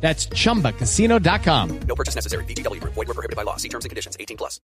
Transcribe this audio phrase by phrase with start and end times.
[0.00, 1.80] That's chumbacasino.com.
[1.80, 2.44] No purchase necessary.
[2.44, 2.94] VGW Group.
[2.94, 3.56] Void were prohibited by law.
[3.56, 4.16] See terms and conditions.
[4.20, 4.60] 18 plus.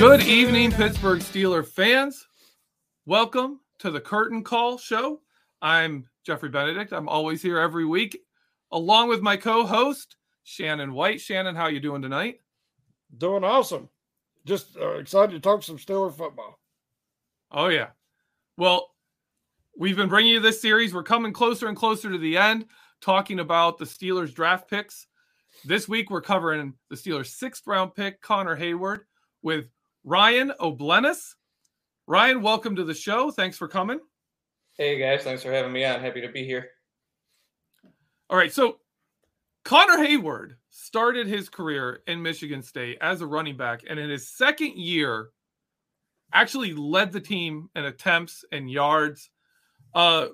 [0.00, 2.26] Good evening, Pittsburgh Steeler fans.
[3.04, 5.20] Welcome to the Curtain Call Show.
[5.60, 6.92] I'm Geoffrey Benedict.
[6.92, 8.20] I'm always here every week,
[8.72, 11.20] along with my co-host Shannon White.
[11.20, 12.40] Shannon, how you doing tonight?
[13.16, 13.88] Doing awesome.
[14.44, 16.58] Just uh, excited to talk some Steeler football.
[17.50, 17.88] Oh yeah.
[18.56, 18.90] Well,
[19.76, 20.94] we've been bringing you this series.
[20.94, 22.66] We're coming closer and closer to the end,
[23.00, 25.06] talking about the Steelers draft picks.
[25.64, 29.00] This week we're covering the Steelers' sixth round pick, Connor Heyward,
[29.42, 29.66] with
[30.04, 31.34] Ryan O'Bleness.
[32.06, 33.30] Ryan, welcome to the show.
[33.30, 34.00] Thanks for coming.
[34.80, 36.00] Hey guys, thanks for having me on.
[36.00, 36.70] Happy to be here.
[38.30, 38.78] All right, so
[39.62, 44.26] Connor Heyward started his career in Michigan State as a running back, and in his
[44.26, 45.32] second year,
[46.32, 49.28] actually led the team in attempts and yards.
[49.94, 50.28] Uh,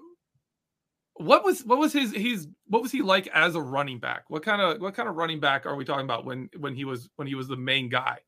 [1.14, 4.26] what was what was his he's what was he like as a running back?
[4.28, 6.84] What kind of what kind of running back are we talking about when when he
[6.84, 8.18] was when he was the main guy?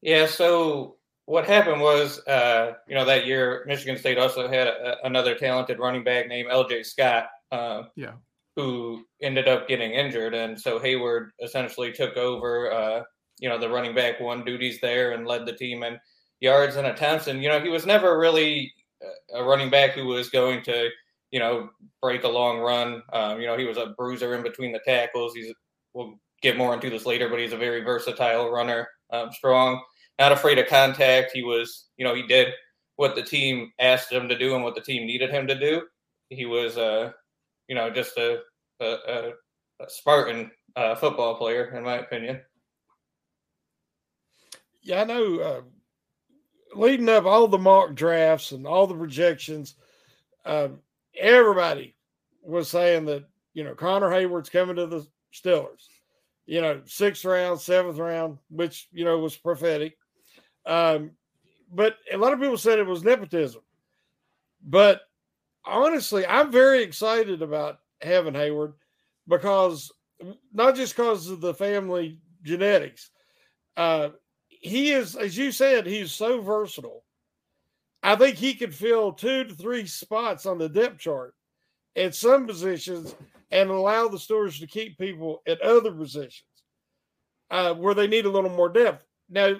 [0.00, 4.96] Yeah, so what happened was, uh, you know, that year Michigan State also had a,
[5.04, 6.82] another talented running back named L.J.
[6.82, 7.28] Scott.
[7.50, 8.12] Uh, Yeah.
[8.56, 13.02] who ended up getting injured, and so Heyward essentially took over, uh,
[13.40, 15.98] you know, the running back one duties there and led the team in
[16.40, 17.26] yards and attempts.
[17.26, 18.72] And you know, he was never really
[19.34, 20.88] a running back who was going to,
[21.30, 21.68] you know,
[22.00, 23.02] break a long run.
[23.12, 25.34] Um, you know, he was a bruiser in between the tackles.
[25.34, 25.52] He's
[25.94, 29.82] we'll get more into this later, but he's a very versatile runner, um, strong,
[30.18, 31.32] not afraid of contact.
[31.32, 32.48] He was, you know, he did
[32.96, 35.82] what the team asked him to do and what the team needed him to do.
[36.30, 37.12] He was, uh,
[37.68, 38.40] you know, just a,
[38.80, 39.32] a, a,
[39.88, 42.40] Spartan uh, football player, in my opinion.
[44.82, 45.38] Yeah, I know.
[45.40, 45.60] Uh,
[46.74, 49.74] leading up all the mock drafts and all the projections,
[50.44, 50.68] uh,
[51.18, 51.96] everybody
[52.42, 55.88] was saying that you know Connor Heyward's coming to the Steelers.
[56.46, 59.96] You know, sixth round, seventh round, which you know was prophetic.
[60.66, 61.12] Um,
[61.72, 63.62] but a lot of people said it was nepotism.
[64.62, 65.02] But
[65.64, 68.74] honestly, I'm very excited about having Heyward
[69.26, 69.92] because
[70.52, 73.10] not just because of the family genetics.
[73.76, 74.10] Uh,
[74.48, 77.04] he is, as you said, he's so versatile.
[78.02, 81.34] I think he could fill two to three spots on the depth chart
[81.96, 83.14] at some positions
[83.50, 86.44] and allow the Steelers to keep people at other positions
[87.50, 89.04] uh, where they need a little more depth.
[89.30, 89.56] Now,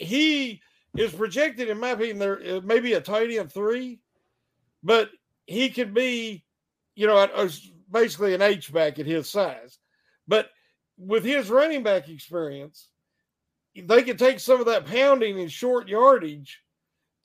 [0.00, 0.60] he
[0.96, 4.00] is projected, in my opinion, there uh, maybe a tight end three,
[4.82, 5.10] but
[5.46, 6.44] he could be,
[6.94, 7.48] you know,
[7.90, 9.78] basically an H back at his size.
[10.26, 10.50] But
[10.96, 12.88] with his running back experience,
[13.76, 16.60] they could take some of that pounding and short yardage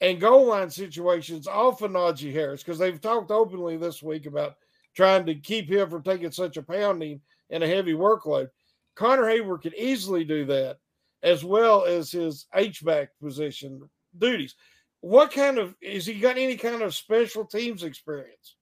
[0.01, 4.56] and goal line situations off of Najee Harris because they've talked openly this week about
[4.95, 8.50] trying to keep him from taking such a pounding and a heavy workload.
[8.95, 10.78] Connor Heyward could easily do that
[11.25, 13.81] as well as his H back position
[14.18, 14.56] duties.
[15.01, 18.56] What kind of is he got any kind of special teams experience?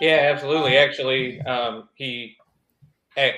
[0.00, 0.76] Yeah, absolutely.
[0.76, 2.36] Actually, um, he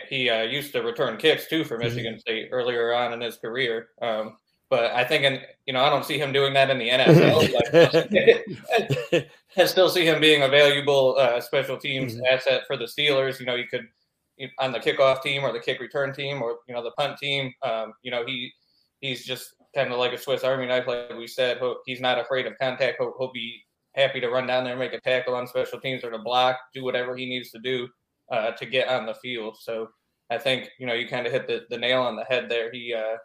[0.09, 3.89] he uh, used to return kicks too for Michigan State earlier on in his career.
[4.01, 4.37] Um,
[4.71, 7.45] but I think, in, you know, I don't see him doing that in the NFL.
[9.57, 12.25] I still see him being a valuable uh, special teams mm-hmm.
[12.35, 13.39] asset for the Steelers.
[13.39, 13.87] You know, you could
[14.59, 17.53] on the kickoff team or the kick return team or you know the punt team.
[17.63, 18.53] Um, you know, he
[19.03, 21.61] he's just kind of like a Swiss Army knife, like we said.
[21.85, 22.97] He's not afraid of contact.
[22.99, 23.61] He'll, he'll be
[23.95, 26.57] happy to run down there and make a tackle on special teams or to block,
[26.73, 27.87] do whatever he needs to do
[28.31, 29.59] uh, to get on the field.
[29.61, 29.89] So
[30.31, 32.73] I think you know you kind of hit the, the nail on the head there.
[32.73, 33.17] He, uh,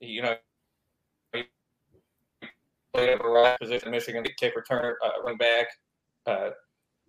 [0.00, 0.36] you know,
[1.34, 1.42] he
[2.94, 5.66] played a variety of position, Michigan kick returner, uh, run back,
[6.26, 6.50] uh,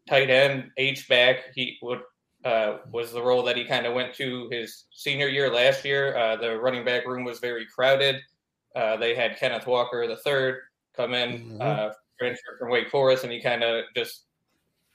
[0.10, 1.38] tight end, H back.
[1.56, 2.00] He would
[2.46, 6.16] uh, was the role that he kind of went to his senior year last year.
[6.16, 8.18] Uh, the running back room was very crowded.
[8.76, 10.60] Uh, they had Kenneth Walker the third
[10.96, 11.62] come in, mm-hmm.
[11.62, 11.90] uh,
[12.20, 14.26] transfer from Wake Forest, and he kind of just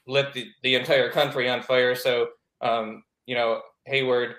[0.07, 1.95] lit the, the entire country on fire.
[1.95, 2.29] So,
[2.61, 4.35] um, you know, Heyward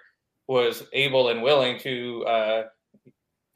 [0.49, 2.63] was able and willing to, uh,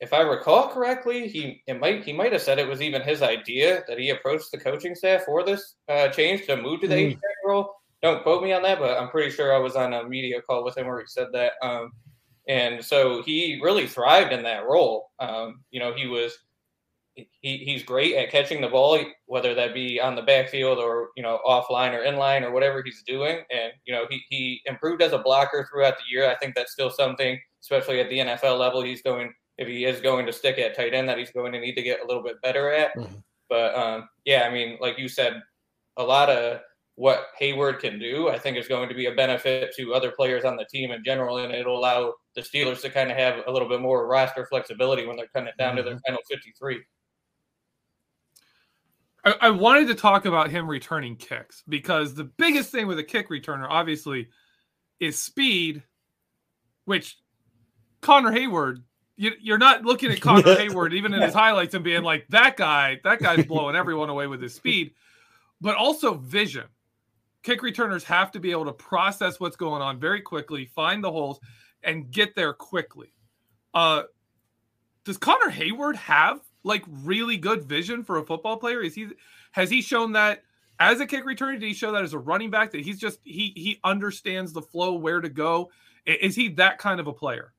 [0.01, 3.21] if I recall correctly, he it might he might have said it was even his
[3.21, 6.95] idea that he approached the coaching staff for this uh, change to move to the
[6.95, 7.19] mm.
[7.45, 7.80] role.
[8.03, 10.65] Don't quote me on that, but I'm pretty sure I was on a media call
[10.65, 11.53] with him where he said that.
[11.63, 11.93] Um,
[12.49, 15.11] and so he really thrived in that role.
[15.19, 16.37] Um, you know, he was
[17.15, 21.23] he, he's great at catching the ball, whether that be on the backfield or you
[21.23, 23.43] know offline or inline or whatever he's doing.
[23.51, 26.29] And you know he he improved as a blocker throughout the year.
[26.29, 30.01] I think that's still something, especially at the NFL level, he's going if he is
[30.01, 32.23] going to stick at tight end that he's going to need to get a little
[32.23, 32.97] bit better at.
[32.97, 33.17] Mm-hmm.
[33.51, 35.43] But um, yeah, I mean, like you said,
[35.97, 36.61] a lot of
[37.01, 40.45] what Heyward can do, I think is going to be a benefit to other players
[40.45, 43.51] on the team in general, and it'll allow the Steelers to kind of have a
[43.51, 45.77] little bit more roster flexibility when they're kind of down mm-hmm.
[45.79, 46.13] to their mm-hmm.
[46.13, 46.83] final 53.
[49.25, 53.03] I, I wanted to talk about him returning kicks because the biggest thing with a
[53.03, 54.29] kick returner, obviously,
[55.01, 55.83] is speed,
[56.85, 57.17] which
[58.03, 58.83] Connor Heyward
[59.17, 62.59] you, you're not looking at Connor Heyward even in his highlights and being like, that
[62.59, 64.93] guy, that guy's blowing everyone away with his speed,
[65.63, 66.67] but also vision.
[67.43, 71.11] Kick returners have to be able to process what's going on very quickly, find the
[71.11, 71.41] holes,
[71.83, 73.13] and get there quickly.
[73.73, 74.03] Uh,
[75.05, 78.83] does Connor Heyward have like really good vision for a football player?
[78.83, 79.09] Is he
[79.53, 80.43] has he shown that
[80.79, 81.53] as a kick returner?
[81.53, 84.63] Did he show that as a running back that he's just he he understands the
[84.63, 85.71] flow, where to go?
[86.07, 87.53] Is he that kind of a player?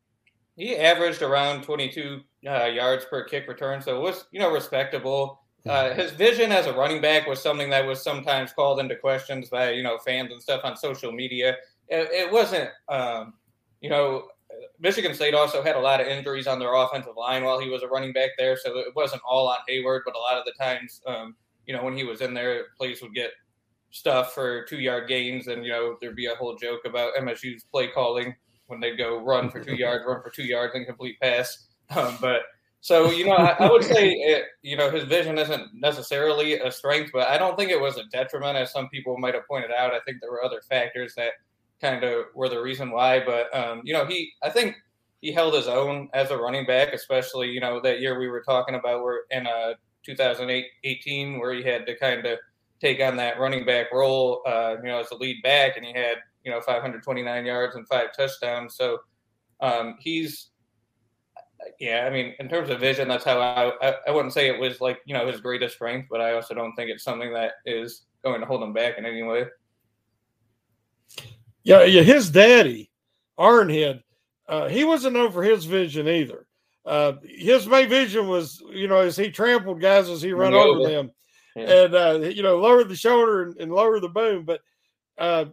[0.55, 5.40] He averaged around 22 uh, yards per kick return, so it was you know respectable.
[5.67, 9.49] Uh, his vision as a running back was something that was sometimes called into questions
[9.49, 11.57] by you know fans and stuff on social media.
[11.87, 13.33] It, it wasn't, um,
[13.81, 14.27] you know,
[14.79, 17.83] Michigan State also had a lot of injuries on their offensive line while he was
[17.83, 20.01] a running back there, so it wasn't all on Heyward.
[20.05, 21.35] But a lot of the times, um,
[21.67, 23.31] you know, when he was in there, plays would get
[23.91, 27.65] stuff for two yard gains, and you know there'd be a whole joke about MSU's
[27.65, 28.33] play calling
[28.67, 31.67] when they'd go run for two yards, run for two yards, and complete pass.
[31.93, 32.43] Um, but
[32.81, 36.71] so you know, I, I would say it, you know his vision isn't necessarily a
[36.71, 39.71] strength, but I don't think it was a detriment, as some people might have pointed
[39.71, 39.93] out.
[39.93, 41.31] I think there were other factors that
[41.79, 43.23] kind of were the reason why.
[43.23, 44.75] But um, you know, he I think
[45.21, 48.41] he held his own as a running back, especially you know that year we were
[48.41, 49.73] talking about where in uh
[50.03, 52.39] 2018 where he had to kind of
[52.79, 55.93] take on that running back role, uh, you know, as a lead back, and he
[55.93, 58.75] had you know 529 yards and five touchdowns.
[58.75, 58.99] So
[59.59, 60.50] um, he's
[61.79, 64.59] yeah, I mean, in terms of vision, that's how I, I, I wouldn't say it
[64.59, 67.53] was like you know his greatest strength, but I also don't think it's something that
[67.65, 69.45] is going to hold him back in any way.
[71.63, 72.01] Yeah, yeah.
[72.01, 72.89] His daddy,
[73.39, 74.01] Ironhead,
[74.47, 76.47] uh, he wasn't known for his vision either.
[76.85, 80.89] Uh, his main vision was, you know, as he trampled guys as he ran over
[80.89, 81.11] them,
[81.55, 81.83] yeah.
[81.83, 84.45] and uh, you know, lower the shoulder and, and lower the boom.
[84.45, 84.61] But
[85.17, 85.45] uh,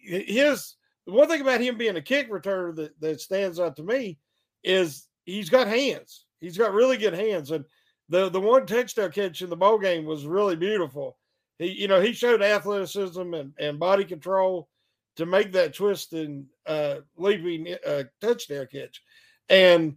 [0.00, 4.18] his one thing about him being a kick returner that, that stands out to me
[4.62, 6.24] is he's got hands.
[6.40, 7.64] He's got really good hands, and
[8.08, 11.18] the the one touchdown catch in the bowl game was really beautiful.
[11.58, 14.68] He, you know, he showed athleticism and, and body control
[15.16, 19.02] to make that twist and uh, leaping uh, touchdown catch.
[19.48, 19.96] And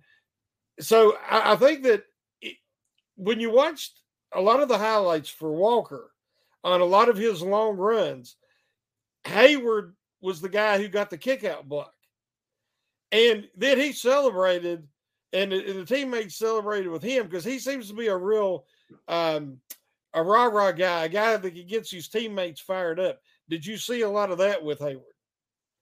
[0.80, 2.04] so I, I think that
[2.42, 2.56] it,
[3.16, 4.00] when you watched
[4.34, 6.12] a lot of the highlights for Walker
[6.64, 8.36] on a lot of his long runs,
[9.26, 11.94] Heyward was the guy who got the kick out block.
[13.12, 14.88] And then he celebrated,
[15.34, 18.66] and the, and the teammates celebrated with him because he seems to be a real
[19.08, 19.58] um,
[20.14, 23.20] a rah rah guy, a guy that gets his teammates fired up.
[23.50, 25.04] Did you see a lot of that with Heyward?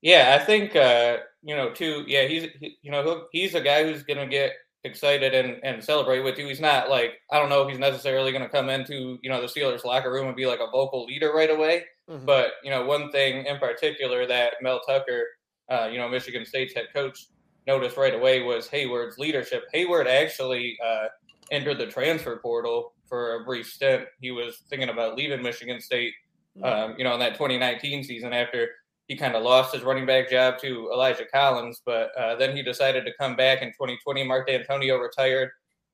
[0.02, 2.04] Yeah, I think uh, you know too.
[2.08, 4.54] Yeah, he's he, you know he's a guy who's going to get
[4.86, 6.48] excited and, and celebrate with you.
[6.48, 9.42] He's not like I don't know if he's necessarily going to come into you know
[9.42, 11.86] the Steelers locker room and be like a vocal leader right away.
[12.10, 12.26] Mm-hmm.
[12.26, 15.26] But you know one thing in particular that Mel Tucker,
[15.70, 17.28] uh, you know Michigan State's head coach,
[17.70, 19.66] noticed right away was Heyward's leadership.
[19.74, 21.06] Heyward actually uh,
[21.52, 24.06] entered the transfer portal for a brief stint.
[24.20, 26.14] He was thinking about leaving Michigan State,
[26.58, 26.66] mm-hmm.
[26.66, 28.70] um, you know, in that 2019 season after
[29.08, 32.64] he kind of lost his running back job to Elijah Collins, but uh, then he
[32.64, 34.24] decided to come back in 2020.
[34.24, 35.50] Mark Dantonio retired.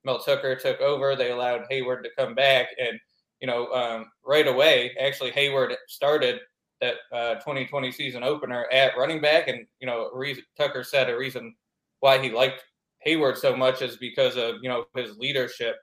[0.05, 1.15] Mel Tucker took over.
[1.15, 2.98] They allowed Heyward to come back, and
[3.41, 6.39] you know, um, right away, actually, Heyward started
[6.79, 11.17] that uh, 2020 season opener at running back, and you know, reason, Tucker said a
[11.17, 11.53] reason
[12.05, 12.63] why he liked
[13.05, 15.75] Heyward so much is because of you know his leadership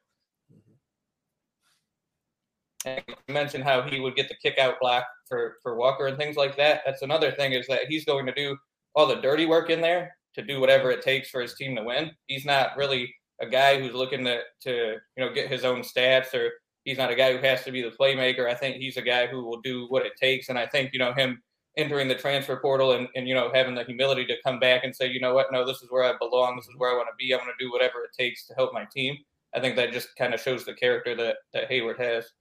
[2.84, 6.16] and you mentioned how he would get the kick out block for, for Walker and
[6.16, 6.82] things like that.
[6.86, 8.56] That's another thing is that he's going to do
[8.94, 11.82] all the dirty work in there to do whatever it takes for his team to
[11.82, 12.10] win.
[12.26, 16.34] He's not really a guy who's looking to, to you know get his own stats
[16.34, 16.50] or
[16.84, 18.48] he's not a guy who has to be the playmaker.
[18.48, 20.48] I think he's a guy who will do what it takes.
[20.48, 21.42] And I think, you know, him
[21.76, 24.94] entering the transfer portal and, and you know, having the humility to come back and
[24.94, 27.08] say, you know what, no, this is where I belong, this is where I want
[27.08, 27.32] to be.
[27.32, 29.16] I'm gonna do whatever it takes to help my team.
[29.54, 32.32] I think that just kind of shows the character that, that Heyward has.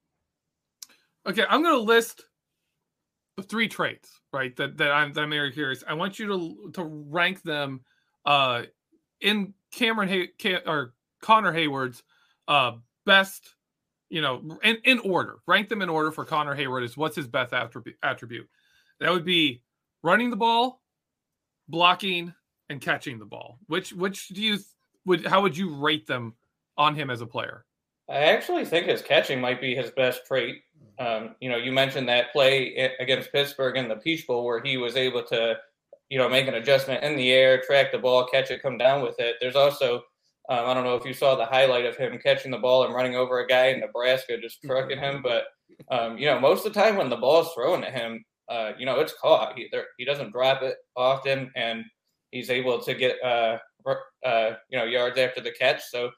[1.27, 2.25] Okay, I'm going to list
[3.37, 4.55] the three traits, right?
[4.55, 5.83] That that I'm that I'm very curious.
[5.87, 7.81] I want you to to rank them
[8.25, 8.63] uh
[9.21, 12.03] in Cameron Hay Cam, or Connor Heyward's
[12.47, 12.73] uh
[13.05, 13.55] best,
[14.09, 15.37] you know, in in order.
[15.47, 18.49] Rank them in order for Connor Heyward is what's his best attribute attribute.
[19.01, 19.63] That would be
[20.03, 20.81] running the ball,
[21.67, 22.33] blocking,
[22.69, 23.57] and catching the ball.
[23.67, 24.59] Which which do you
[25.05, 26.35] would how would you rate them
[26.77, 27.65] on him as a player?
[28.07, 30.61] I actually think his catching might be his best trait.
[30.99, 34.77] Um, you know, you mentioned that play against Pittsburgh in the Peach Bowl where he
[34.77, 35.55] was able to,
[36.09, 39.01] you know, make an adjustment in the air, track the ball, catch it, come down
[39.01, 39.37] with it.
[39.39, 39.95] There's also,
[40.49, 42.93] um, I don't know if you saw the highlight of him catching the ball and
[42.93, 45.23] running over a guy in Nebraska, just trucking him.
[45.23, 45.45] But,
[45.89, 48.73] um, you know, most of the time when the ball is thrown at him, uh,
[48.77, 49.57] you know, it's caught.
[49.57, 51.85] He, there, he doesn't drop it often, and
[52.31, 53.57] he's able to get, uh,
[54.25, 55.81] uh, you know, yards after the catch.
[55.89, 56.11] So,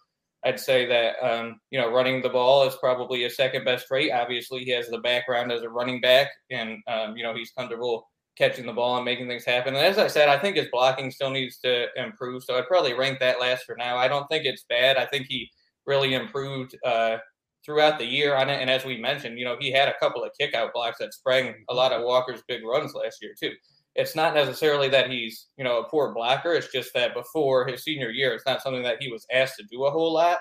[0.46, 4.12] I'd say that um, you know running the ball is probably his second best trait.
[4.12, 8.10] Obviously, he has the background as a running back, and um, you know he's comfortable
[8.38, 9.76] catching the ball and making things happen.
[9.76, 12.44] And as I said, I think his blocking still needs to improve.
[12.44, 13.98] So I'd probably rank that last for now.
[13.98, 14.98] I don't think it's bad.
[14.98, 15.50] I think he
[15.86, 17.18] really improved uh,
[17.66, 18.62] throughout the year on it.
[18.62, 21.54] And as we mentioned, you know he had a couple of kickout blocks that sprang
[21.70, 23.54] a lot of Walker's big runs last year too
[23.96, 26.54] it's not necessarily that he's you know a poor blocker.
[26.54, 29.64] It's just that before his senior year, it's not something that he was asked to
[29.64, 30.38] do a whole lot.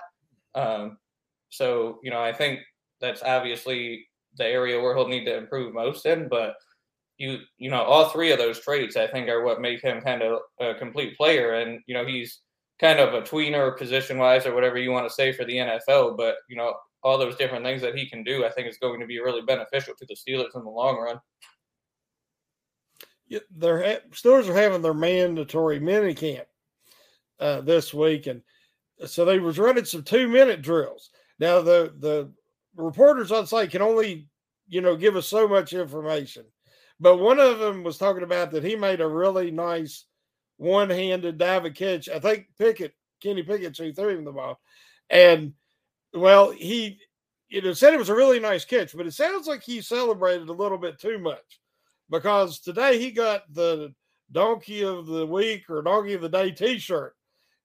[0.55, 0.99] Um,
[1.51, 2.61] so you know, I think
[3.01, 6.29] that's obviously the area where he'll need to improve most in.
[6.29, 6.55] But
[7.19, 10.23] you you know, all three of those traits I think are what make him kind
[10.23, 11.55] of a complete player.
[11.55, 12.41] And you know, he's
[12.81, 16.17] kind of a tweener position wise or whatever you want to say for the NFL.
[16.17, 19.01] But you know, all those different things that he can do, I think is going
[19.01, 21.21] to be really beneficial to the Steelers in the long run
[23.29, 26.47] Yeah, their stores are having their mandatory mini camp
[27.41, 28.43] uh, this week, and
[29.07, 31.11] so they was running some two minute drills.
[31.39, 32.31] Now the the
[32.77, 34.29] reporters on site can only
[34.69, 36.45] you know give us so much information,
[37.01, 40.05] but one of them was talking about that he made a really nice
[40.59, 42.09] one handed dive catch.
[42.09, 44.61] I think Pickett, Kenny Pickett, who threw him the ball,
[45.11, 45.55] and
[46.15, 46.99] well he
[47.49, 50.49] you know said it was a really nice catch, but it sounds like he celebrated
[50.49, 51.61] a little bit too much
[52.11, 53.93] because today he got the
[54.33, 57.15] donkey of the week or donkey of the day t-shirt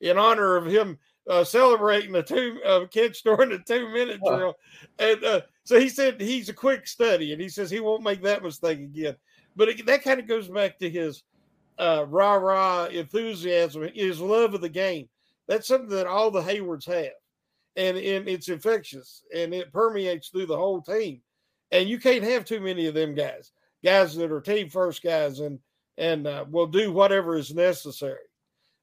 [0.01, 0.98] in honor of him
[1.30, 4.56] uh, celebrating the two uh, catch during the two minute drill.
[5.00, 8.22] And uh, so he said he's a quick study and he says he won't make
[8.24, 9.16] that mistake again.
[9.56, 11.24] But it, that kind of goes back to his
[11.77, 15.10] uh, rah rah enthusiasm, his love of the game.
[15.48, 17.12] That's something that all the Heywards have.
[17.77, 21.22] And, and it's infectious and it permeates through the whole team.
[21.72, 23.51] And you can't have too many of them guys
[23.84, 25.60] guys that are team first guys and
[25.98, 28.19] and uh, will do whatever is necessary.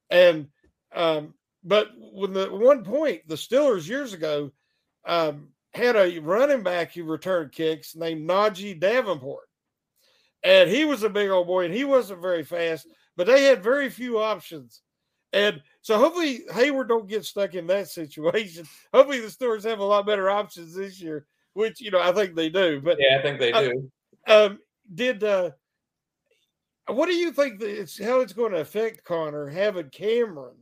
[0.09, 0.47] And
[0.93, 1.33] um,
[1.63, 4.51] but when the one point the Steelers years ago
[5.05, 9.47] um, had a running back who returned kicks named Najeh Davenport,
[10.43, 13.63] and he was a big old boy and he wasn't very fast, but they had
[13.63, 14.81] very few options.
[15.33, 18.65] And so hopefully Heyward don't get stuck in that situation.
[18.91, 22.33] Hopefully the Steelers have a lot better options this year, which you know I think
[22.33, 22.81] they do.
[22.81, 23.91] But yeah, I think they uh, do.
[24.25, 24.59] Um,
[24.95, 25.51] did uh
[26.87, 30.55] what do you think that it's how it's going to affect Connor having Cameron,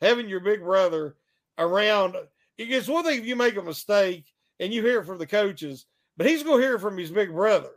[0.00, 1.16] having your big brother
[1.58, 2.14] around?
[2.56, 4.26] It's one thing if you make a mistake
[4.60, 7.10] and you hear it from the coaches, but he's going to hear it from his
[7.10, 7.70] big brother.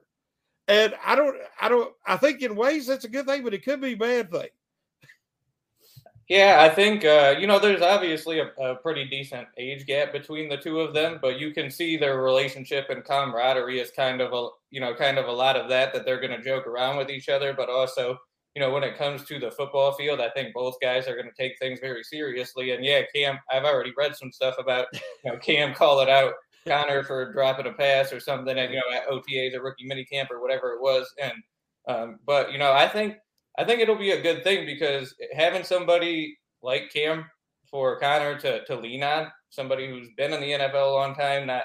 [0.67, 3.65] And I don't, I don't, I think in ways that's a good thing, but it
[3.65, 4.49] could be a bad thing.
[6.27, 10.49] Yeah, I think uh, you know there's obviously a, a, pretty decent age gap between
[10.49, 14.33] the two of them, but you can see their relationship and camaraderie is kind of
[14.33, 16.97] a you know kind of a lot of that that they're going to joke around
[16.97, 18.17] with each other, but also
[18.55, 21.29] you know when it comes to the football field, I think both guys are going
[21.29, 22.71] to take things very seriously.
[22.71, 24.87] And yeah, Cam, I've already read some stuff about
[25.23, 26.33] you know Cam call it out
[26.67, 30.31] Connor for dropping a pass or something at you know at OTAs or rookie minicamp
[30.31, 31.33] or whatever it was, and
[31.87, 33.17] um, but you know I think
[33.57, 37.25] I think it'll be a good thing because having somebody like Cam
[37.69, 41.47] for Connor to, to lean on, somebody who's been in the NFL a long time,
[41.47, 41.63] not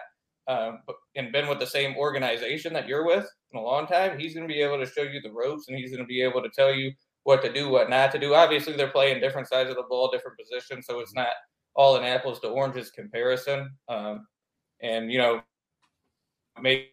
[0.48, 0.80] um,
[1.14, 4.46] and been with the same organization that you're with in a long time, he's going
[4.46, 6.50] to be able to show you the ropes and he's going to be able to
[6.50, 6.92] tell you
[7.24, 8.34] what to do, what not to do.
[8.34, 11.28] Obviously, they're playing different sides of the ball, different positions, so it's not
[11.74, 13.70] all an apples to oranges comparison.
[13.88, 14.26] Um,
[14.82, 15.42] and you know,
[16.60, 16.88] maybe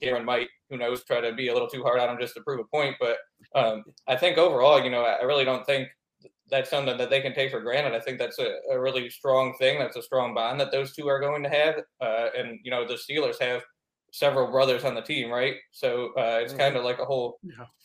[0.00, 2.42] Cameron might, who knows, try to be a little too hard on him just to
[2.42, 2.96] prove a point.
[3.00, 3.16] But
[3.54, 5.88] um, I think overall, you know, I really don't think
[6.50, 7.94] that's something that they can take for granted.
[7.94, 9.78] I think that's a, a really strong thing.
[9.78, 11.76] That's a strong bond that those two are going to have.
[12.00, 13.62] Uh, and, you know, the Steelers have
[14.12, 15.56] several brothers on the team, right?
[15.72, 17.40] So uh, it's kind of like a whole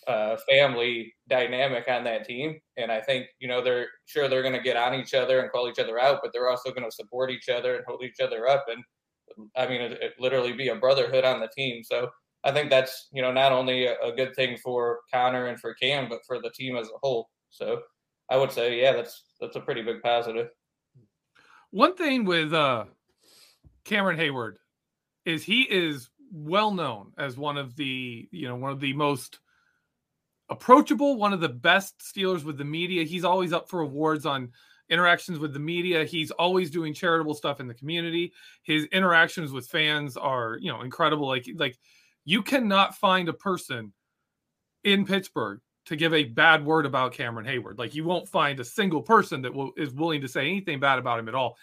[0.07, 2.59] uh, family dynamic on that team.
[2.77, 5.51] And I think, you know, they're sure they're going to get on each other and
[5.51, 8.19] call each other out, but they're also going to support each other and hold each
[8.19, 8.65] other up.
[8.67, 8.83] And
[9.55, 11.83] I mean, it, it literally be a brotherhood on the team.
[11.83, 12.09] So
[12.43, 16.08] I think that's you know not only a, good thing for Connor and for Cam,
[16.10, 17.29] but for the team as a whole.
[17.50, 17.81] So
[18.29, 20.50] I would say, yeah, that's that's a pretty big positive.
[21.72, 22.86] One thing with uh,
[23.84, 24.55] Cameron Heyward
[25.25, 29.39] is he is well known as one of the you know one of the most
[30.50, 33.03] approachable, one of the best Steelers with the media.
[33.03, 34.51] He's always up for awards on
[34.89, 36.05] interactions with the media.
[36.05, 38.33] He's always doing charitable stuff in the community.
[38.63, 41.27] His interactions with fans are, you know, incredible.
[41.27, 41.77] Like like
[42.25, 43.94] you cannot find a person
[44.84, 47.79] in Pittsburgh to give a bad word about Cameron Heyward.
[47.79, 51.00] Like you won't find a single person that will, is willing to say anything bad
[51.00, 51.58] about him at all.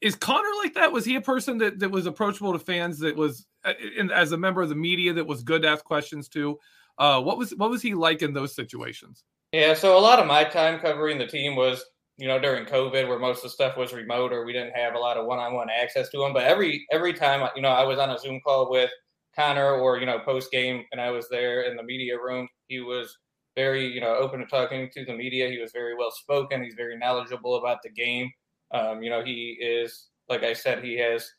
[0.00, 0.92] Is Connor like that?
[0.92, 2.98] Was he a person that, that was approachable to fans?
[2.98, 5.84] That was, uh, in, as a member of the media, that was good to ask
[5.84, 6.58] questions to.
[6.98, 9.24] Uh, what was what was he like in those situations?
[9.52, 11.84] Yeah, so a lot of my time covering the team was
[12.16, 14.94] you know, during COVID where most of the stuff was remote or we didn't have
[14.94, 16.32] a lot of one-on-one access to them.
[16.32, 18.90] But every every time, you know, I was on a Zoom call with
[19.36, 22.80] Connor or you know post game and I was there in the media room, he
[22.80, 23.16] was
[23.56, 25.48] very you know open to talking to the media.
[25.48, 26.62] He was very well spoken.
[26.62, 28.30] He's very knowledgeable about the game.
[28.72, 31.30] Um, you know, he is like I said, he has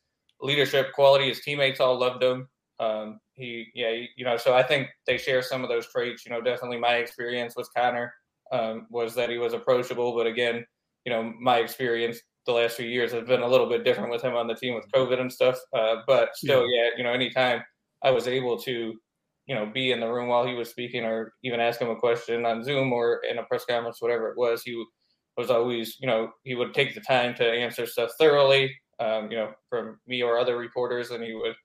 [0.41, 1.27] leadership quality.
[1.29, 2.47] His teammates all loved him.
[2.79, 6.25] Um, he, yeah, he, you know, so I think they share some of those traits.
[6.25, 8.13] You know, definitely my experience with Connor
[8.51, 10.15] um, was that he was approachable.
[10.15, 10.65] But again,
[11.05, 14.21] you know, my experience the last few years has been a little bit different with
[14.21, 15.58] him on the team with COVID and stuff.
[15.73, 16.84] Uh, but still, yeah.
[16.84, 17.63] yeah, you know, anytime
[18.06, 18.94] I was able to,
[19.48, 21.96] you know, be in the room while he was speaking or even ask him a
[21.96, 24.82] question on Zoom or in a press conference, whatever it was, he
[25.38, 29.38] was always, you know, he would take the time to answer stuff thoroughly, um, you
[29.38, 31.56] know, from me or other reporters, and he would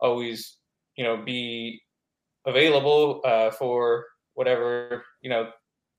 [0.00, 0.58] always,
[0.96, 1.80] you know, be
[2.46, 5.50] available uh, for whatever, you know,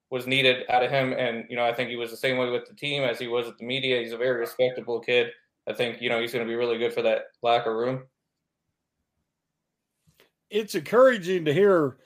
[0.09, 1.13] was needed out of him.
[1.13, 3.27] And, you know, I think he was the same way with the team as he
[3.27, 4.01] was with the media.
[4.01, 5.27] He's a very respectable kid.
[5.69, 8.03] I think, you know, he's going to be really good for that locker room.
[10.51, 11.97] It's encouraging to hear,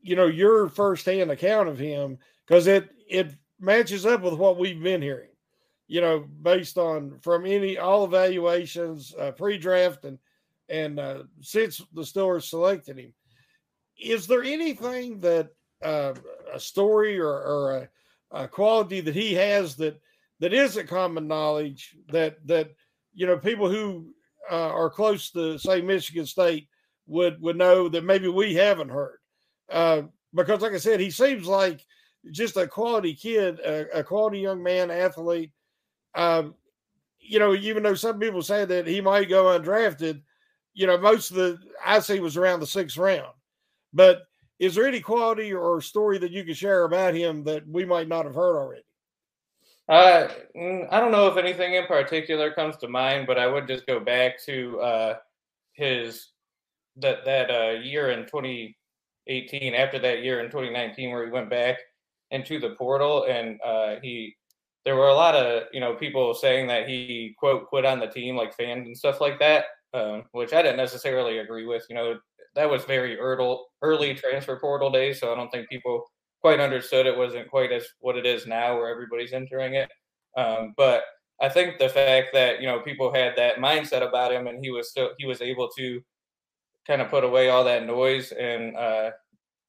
[0.00, 4.82] you know, your firsthand account of him because it, it matches up with what we've
[4.82, 5.30] been hearing,
[5.88, 10.18] you know, based on from any, all evaluations, uh, pre draft and,
[10.68, 13.12] and uh, since the Steelers selected him.
[14.00, 15.50] Is there anything that
[15.82, 16.14] uh,
[16.52, 17.88] a story or, or a,
[18.42, 20.00] a, quality that he has that
[20.40, 22.70] that isn't common knowledge that that
[23.12, 24.12] you know people who
[24.50, 26.68] uh, are close to say Michigan State
[27.06, 29.18] would would know that maybe we haven't heard.
[29.70, 31.84] Uh, because like I said he seems like
[32.30, 35.52] just a quality kid a, a quality young man athlete.
[36.14, 36.54] Um,
[37.18, 40.22] you know even though some people say that he might go undrafted
[40.74, 43.32] you know most of the I see was around the sixth round.
[43.92, 44.22] But
[44.58, 48.08] is there any quality or story that you can share about him that we might
[48.08, 48.84] not have heard already?
[49.88, 53.66] Uh, mm, I don't know if anything in particular comes to mind, but I would
[53.66, 55.16] just go back to uh,
[55.72, 56.28] his
[56.96, 59.74] that that uh, year in 2018.
[59.74, 61.78] After that year in 2019, where he went back
[62.30, 64.34] into the portal, and uh, he
[64.84, 68.06] there were a lot of you know people saying that he quote quit on the
[68.06, 71.84] team, like fans and stuff like that, um, which I didn't necessarily agree with.
[71.88, 72.18] You know,
[72.54, 76.04] that was very early early transfer portal days, so I don't think people
[76.40, 79.90] quite understood it wasn't quite as what it is now, where everybody's entering it.
[80.36, 81.04] Um, but
[81.40, 84.70] I think the fact that you know people had that mindset about him, and he
[84.70, 86.00] was still he was able to
[86.86, 89.10] kind of put away all that noise and uh,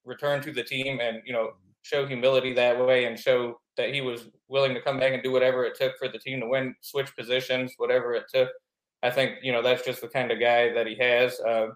[0.03, 1.51] return to the team, and you know
[1.83, 5.31] show humility that way, and show that he was willing to come back and do
[5.31, 8.49] whatever it took for the team to win, switch positions, whatever it took.
[9.03, 11.39] I think you know that's just the kind of guy that he has.
[11.39, 11.67] Uh,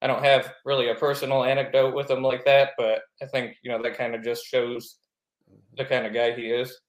[0.00, 3.70] I don't have really a personal anecdote with him like that, but I think you
[3.70, 4.96] know that kind of just shows
[5.76, 6.80] the kind of guy he is.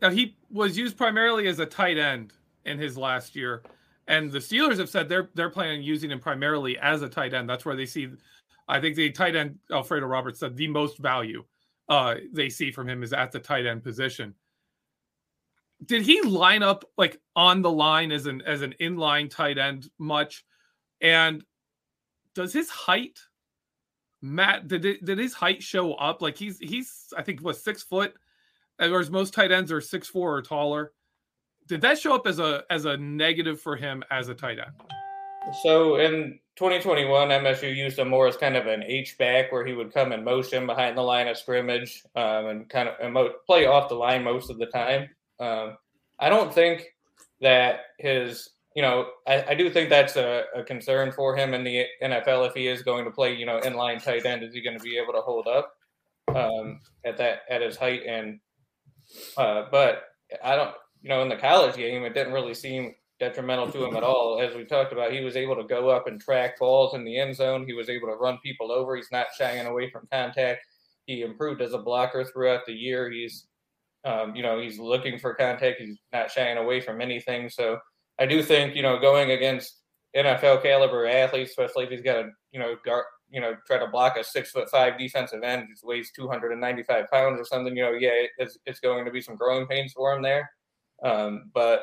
[0.00, 2.32] Now he was used primarily as a tight end
[2.64, 3.62] in his last year,
[4.08, 7.34] and the Steelers have said they're they're planning on using him primarily as a tight
[7.34, 7.48] end.
[7.48, 8.08] That's where they see,
[8.68, 11.44] I think the tight end Alfredo Roberts said the most value
[11.88, 14.34] uh, they see from him is at the tight end position.
[15.84, 19.88] Did he line up like on the line as an as an inline tight end
[19.98, 20.44] much?
[21.00, 21.44] And
[22.34, 23.18] does his height
[24.22, 26.22] Matt did it, did his height show up?
[26.22, 28.14] Like he's he's I think was six foot
[28.78, 30.92] whereas most tight ends are six four or taller.
[31.66, 34.72] Did that show up as a as a negative for him as a tight end?
[35.62, 39.72] So in 2021, MSU used him more as kind of an H back, where he
[39.72, 43.66] would come in motion behind the line of scrimmage um, and kind of and play
[43.66, 45.08] off the line most of the time.
[45.40, 45.76] Um,
[46.18, 46.86] I don't think
[47.40, 51.64] that his, you know, I, I do think that's a, a, concern for him in
[51.64, 54.42] the NFL if he is going to play, you know, inline tight end.
[54.44, 55.74] Is he going to be able to hold up
[56.28, 58.38] um, at that at his height and
[59.36, 60.04] uh, but
[60.42, 63.94] I don't, you know, in the college game, it didn't really seem detrimental to him
[63.94, 64.40] at all.
[64.40, 67.18] As we talked about, he was able to go up and track balls in the
[67.18, 67.66] end zone.
[67.66, 68.96] He was able to run people over.
[68.96, 70.62] He's not shying away from contact.
[71.04, 73.10] He improved as a blocker throughout the year.
[73.10, 73.48] He's,
[74.06, 75.78] um, you know, he's looking for contact.
[75.78, 77.50] He's not shying away from anything.
[77.50, 77.78] So
[78.18, 79.82] I do think, you know, going against
[80.16, 83.88] NFL caliber athletes, especially if he's got a, you know, guard, you know, try to
[83.88, 87.92] block a six foot five defensive end who weighs 295 pounds or something, you know,
[87.92, 90.48] yeah, it's, it's going to be some growing pains for him there.
[91.02, 91.82] Um, but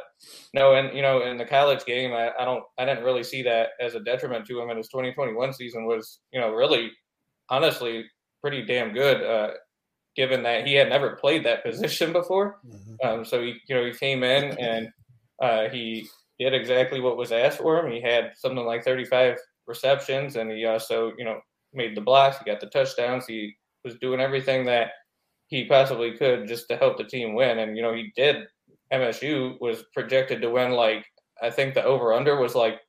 [0.54, 3.44] no, and you know, in the college game, I, I, don't, I didn't really see
[3.44, 4.70] that as a detriment to him.
[4.70, 6.92] And his 2021 season was, you know, really,
[7.50, 8.06] honestly,
[8.42, 9.52] pretty damn good, uh,
[10.16, 12.60] given that he had never played that position before.
[12.66, 13.08] Mm-hmm.
[13.08, 14.90] Um, so he, you know, he came in and
[15.42, 16.08] uh, he
[16.40, 17.92] did exactly what was asked for him.
[17.92, 21.40] He had something like 35 receptions, and he also, you know,
[21.74, 22.38] made the blocks.
[22.38, 23.26] He got the touchdowns.
[23.28, 24.92] He was doing everything that
[25.48, 27.60] he possibly could just to help the team win.
[27.60, 28.48] And you know, he did.
[28.92, 31.06] MSU was projected to win like
[31.42, 32.80] I think the over under was like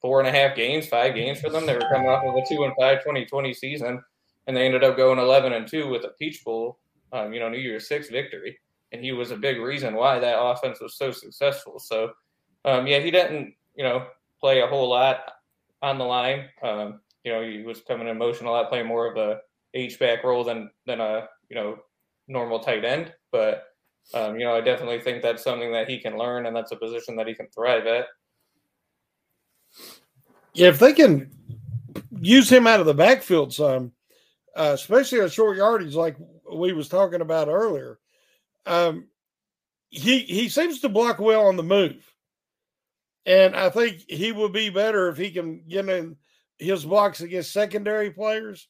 [0.00, 1.66] four and a half games, five games for them.
[1.66, 4.02] They were coming off of a two and five 2020 season,
[4.46, 6.78] and they ended up going 11 and two with a Peach Bowl,
[7.12, 8.58] um, you know, New Year's Six victory.
[8.92, 11.78] And he was a big reason why that offense was so successful.
[11.78, 12.12] So,
[12.64, 14.06] um, yeah, he didn't, you know,
[14.40, 15.20] play a whole lot
[15.82, 16.48] on the line.
[16.62, 19.40] Um, you know, he was coming in motion a lot, playing more of a
[19.74, 21.78] H back role than than a you know
[22.26, 23.12] normal tight end.
[23.30, 23.64] But
[24.14, 26.76] um, you know, I definitely think that's something that he can learn, and that's a
[26.76, 28.06] position that he can thrive at.
[30.52, 31.30] Yeah, if they can
[32.20, 33.92] use him out of the backfield some,
[34.56, 36.16] uh, especially on short yardage, like
[36.52, 38.00] we was talking about earlier,
[38.66, 39.06] um,
[39.90, 42.12] he he seems to block well on the move.
[43.26, 46.16] And I think he would be better if he can get in
[46.58, 48.66] his blocks against secondary players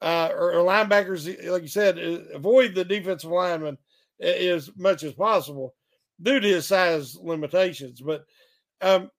[0.00, 1.26] uh, or, or, linebackers.
[1.48, 3.78] Like you said, uh, avoid the defensive lineman
[4.20, 5.74] as much as possible
[6.20, 8.00] due to his size limitations.
[8.00, 8.24] But
[8.80, 9.10] um,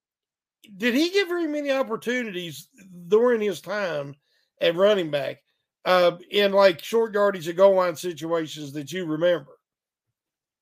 [0.78, 2.68] did he get very many opportunities
[3.08, 4.16] during his time
[4.62, 5.38] at running back
[5.86, 9.58] uh, in like short yardage and goal line situations that you remember?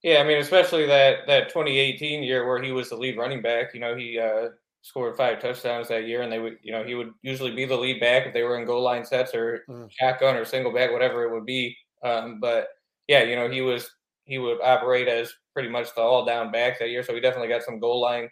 [0.03, 3.73] Yeah, I mean, especially that that 2018 year where he was the lead running back.
[3.75, 4.49] You know, he uh,
[4.81, 7.77] scored five touchdowns that year, and they would, you know, he would usually be the
[7.77, 9.89] lead back if they were in goal line sets or mm.
[9.91, 11.77] shotgun or single back, whatever it would be.
[12.03, 12.69] Um, but
[13.07, 13.91] yeah, you know, he was
[14.25, 17.49] he would operate as pretty much the all down back that year, so he definitely
[17.49, 18.29] got some goal line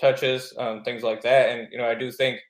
[0.00, 1.50] touches, um, things like that.
[1.50, 2.40] And you know, I do think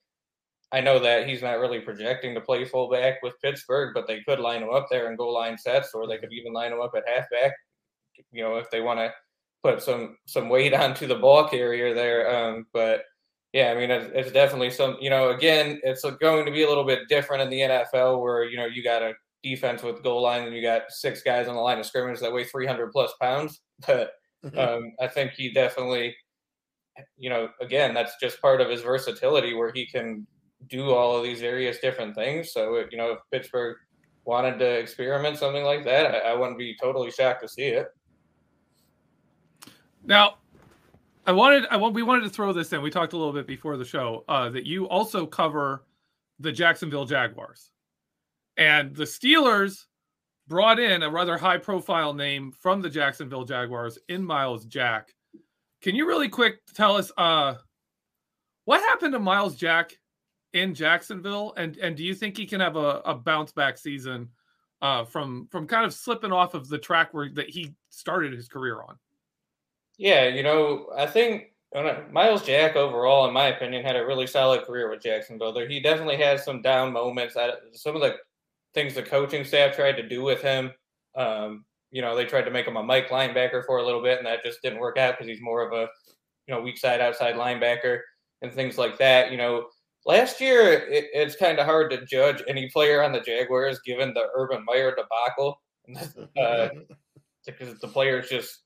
[0.72, 4.38] I know that he's not really projecting to play fullback with Pittsburgh, but they could
[4.38, 6.92] line him up there in goal line sets, or they could even line him up
[6.96, 7.55] at halfback
[8.33, 9.12] you know, if they want to
[9.62, 12.31] put some some weight onto the ball carrier there.
[12.35, 13.03] Um, but
[13.53, 14.96] yeah, I mean, it's, it's, definitely some.
[15.00, 18.44] You know, again, it's going to be a little bit different in the NFL where
[18.44, 21.55] you know you got a defense with goal line and you got six guys on
[21.55, 23.61] the line of scrimmage that weigh 300 plus pounds.
[23.87, 24.12] But
[24.44, 24.59] mm-hmm.
[24.59, 26.14] um, I think he definitely,
[27.16, 30.26] you know, again, that's just part of his versatility where he can
[30.68, 32.53] do all of these various different things.
[32.53, 33.76] So, you know, if Pittsburgh
[34.24, 37.88] wanted to experiment something like that, I, I wouldn't be totally shocked to see it.
[40.05, 40.37] Now,
[41.26, 42.83] I wanted I want we wanted to throw this in.
[42.83, 45.85] We talked a little bit before the show uh, that you also cover
[46.38, 47.69] the Jacksonville Jaguars.
[48.61, 49.87] And the Steelers
[50.46, 55.14] brought in a rather high profile name from the Jacksonville Jaguars in Myles Jack.
[55.81, 57.55] Can you really quick tell us uh,
[58.66, 59.99] what happened to Myles Jack
[60.53, 61.55] in Jacksonville?
[61.57, 64.29] And and do you think he can have a, a bounce back season
[64.83, 68.46] uh, from from kind of slipping off of the track where that he started his
[68.46, 68.99] career on?
[69.96, 71.55] Yeah, you know, I think
[72.11, 75.59] Myles Jack overall, in my opinion, had a really solid career with Jacksonville.
[75.66, 77.37] He definitely had some down moments.
[77.73, 78.16] Some of the
[78.74, 80.70] things the coaching staff tried to do with him,
[81.16, 84.18] um, you know, they tried to make him a Mike linebacker for a little bit,
[84.18, 85.88] and that just didn't work out because he's more of a,
[86.46, 88.00] you know, weak side outside linebacker
[88.42, 89.30] and things like that.
[89.33, 89.66] You know,
[90.06, 94.14] last year it, it's kind of hard to judge any player on the Jaguars given
[94.14, 95.61] the Urban Meyer debacle,
[96.40, 96.68] uh,
[97.44, 98.62] because the players just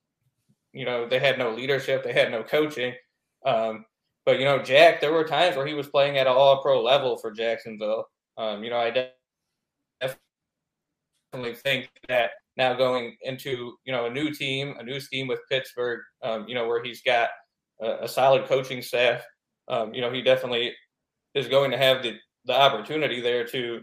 [0.75, 2.93] you know, they had no leadership, they had no coaching.
[3.47, 3.87] Um,
[4.27, 7.17] but you know, Jack, there were times where he was playing at an all-pro level
[7.17, 8.07] for Jacksonville.
[8.37, 8.91] Um, you know, I
[11.35, 15.41] definitely think that now going into you know a new team, a new scheme with
[15.51, 17.29] Pittsburgh, um, you know, where he's got
[17.81, 19.23] a, a solid coaching staff,
[19.69, 20.73] um, you know, he definitely
[21.35, 22.17] is going to have the
[22.47, 23.81] the opportunity there to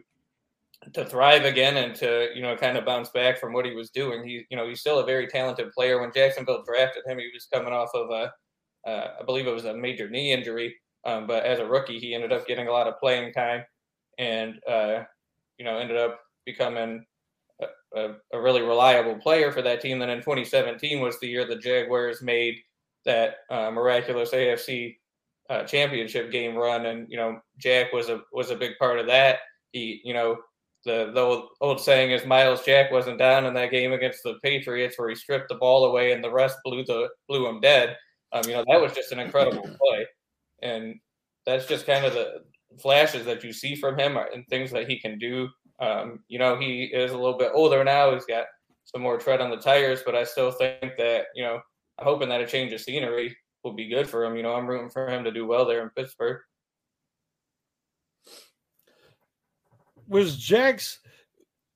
[0.93, 3.89] to thrive again and to you know kind of bounce back from what he was
[3.89, 4.23] doing.
[4.23, 5.99] He you know he's still a very talented player.
[5.99, 8.31] When Jacksonville drafted him, he was coming off of a
[8.89, 12.15] uh, I believe it was a major knee injury, um, but as a rookie, he
[12.15, 13.63] ended up getting a lot of playing time,
[14.17, 15.03] and uh,
[15.59, 17.05] you know ended up becoming
[17.95, 20.00] a, a, really reliable player for that team.
[20.00, 22.56] Then in 2017 was the year the Jaguars made
[23.06, 24.97] that uh, miraculous AFC
[25.50, 29.08] uh, championship game run, and you know Jack was a was a big part of
[29.08, 29.39] that.
[29.71, 30.38] He you know
[30.86, 34.36] the, the old, old saying is Myles Jack wasn't down in that game against the
[34.43, 37.97] Patriots where he stripped the ball away and the rest blew the blew him dead.
[38.34, 40.08] Um, you know that was just an incredible play,
[40.62, 40.95] and
[41.45, 42.43] that's just kind of the
[42.80, 45.50] flashes that you see from him and things that he can do.
[45.81, 48.13] Um, you know he is a little bit older now.
[48.13, 48.45] He's got
[48.85, 51.59] some more tread on the tires, but I still think that you know
[51.97, 54.35] I'm hoping that a change of scenery will be good for him.
[54.35, 56.41] You know I'm rooting for him to do well there in Pittsburgh.
[60.11, 60.99] was Jack's.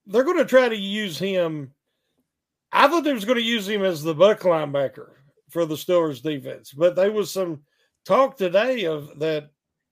[0.06, 1.72] They're going to try to use him.
[2.72, 5.12] I thought they was going to use him as the buck linebacker
[5.50, 7.62] for the Steelers defense, but there was some
[8.06, 9.50] talk today of that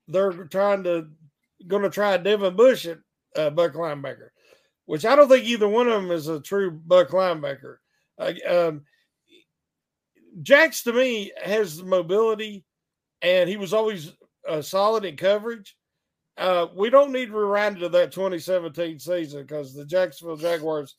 [0.10, 1.08] they're trying to
[1.66, 3.00] going to try Devin Bush at
[3.36, 4.30] uh, buck linebacker,
[4.86, 7.78] which I don't think either one of them is a true buck linebacker.
[8.18, 8.82] Uh, um,
[10.42, 12.64] Jax to me has the mobility,
[13.22, 14.14] and he was always
[14.48, 15.76] uh, solid in coverage.
[16.38, 20.96] Uh, we don't need to rewind to that 2017 season because the Jacksonville Jaguars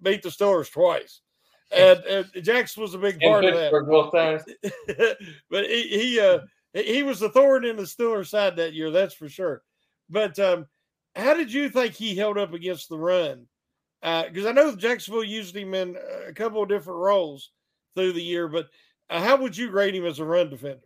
[0.00, 1.20] beat the Steelers twice.
[1.70, 3.72] And, and Jax was a big part of that.
[3.86, 4.42] Both times.
[5.50, 6.40] but he he, uh,
[6.72, 9.62] he was the thorn in the Steelers side that year, that's for sure.
[10.08, 10.66] But um,
[11.14, 13.46] how did you think he held up against the run?
[14.00, 15.96] Because uh, I know Jacksonville used him in
[16.26, 17.50] a couple of different roles
[17.94, 18.68] through the year, but
[19.10, 20.80] uh, how would you rate him as a run defender?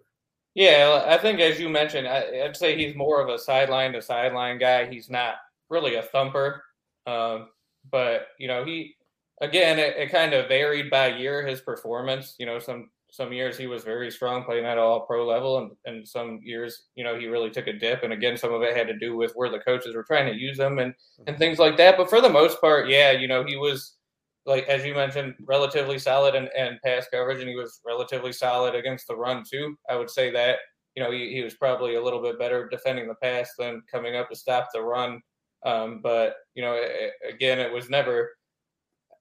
[0.55, 4.01] Yeah, I think as you mentioned, I, would say he's more of a sideline to
[4.01, 4.91] sideline guy.
[4.91, 5.35] He's not
[5.69, 6.63] really a thumper,
[7.07, 7.49] um,
[7.91, 8.97] but you know he
[9.43, 12.37] again it, it, kind of varied by year his performance.
[12.39, 15.71] You know some some years he was very strong playing at all pro level, and,
[15.87, 18.03] and some years you know he really took a dip.
[18.03, 20.39] And again, some of it had to do with where the coaches were trying to
[20.39, 21.39] use him and and mm-hmm.
[21.39, 21.97] things like that.
[21.97, 23.97] But for the most part, yeah, you know he was
[24.45, 28.75] like as you mentioned, relatively solid and, and pass coverage, and he was relatively solid
[28.75, 29.77] against the run too.
[29.89, 30.59] I would say that
[30.95, 34.15] you know he, he was probably a little bit better defending the pass than coming
[34.15, 35.23] up to stop the run.
[35.65, 38.36] Um, but you know, it, again, it was never.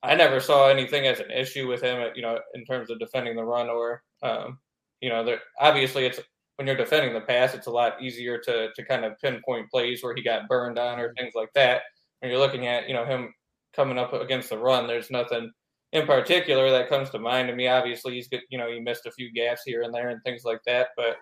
[0.05, 3.35] I never saw anything as an issue with him, you know, in terms of defending
[3.35, 4.59] the run or, um,
[5.01, 6.19] you know, there obviously it's
[6.55, 10.03] when you're defending the pass, it's a lot easier to to kind of pinpoint plays
[10.03, 11.81] where he got burned on or things like that.
[12.19, 13.33] When you're looking at, you know, him
[13.75, 15.51] coming up against the run, there's nothing
[15.91, 17.67] in particular that comes to mind to me.
[17.67, 20.43] Obviously, he's good, you know, he missed a few gaps here and there and things
[20.43, 20.89] like that.
[20.95, 21.17] But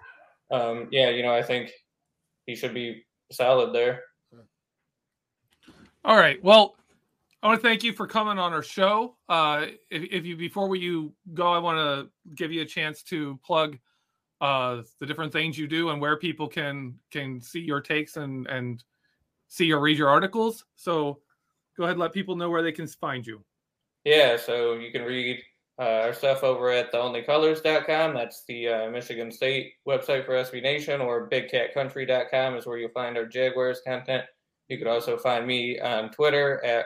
[0.51, 1.71] um, yeah, you know, I think
[2.45, 4.01] he should be solid there.
[6.05, 6.43] All right.
[6.43, 6.75] Well,
[7.43, 9.17] I want to thank you for coming on our show.
[9.27, 13.03] Uh, if, if you before we you go, I want to give you a chance
[13.03, 13.77] to plug
[14.39, 18.47] uh, the different things you do and where people can can see your takes and
[18.47, 18.81] and
[19.49, 20.63] see or read your articles.
[20.77, 21.19] So
[21.75, 23.43] go ahead and let people know where they can find you.
[24.05, 25.43] Yeah, so you can read
[25.77, 28.13] uh, our stuff over at theonlycolors.com.
[28.13, 33.17] That's the uh, Michigan State website for SB Nation, or bigcatcountry.com is where you'll find
[33.17, 34.23] our Jaguars content.
[34.69, 36.85] You could also find me on Twitter at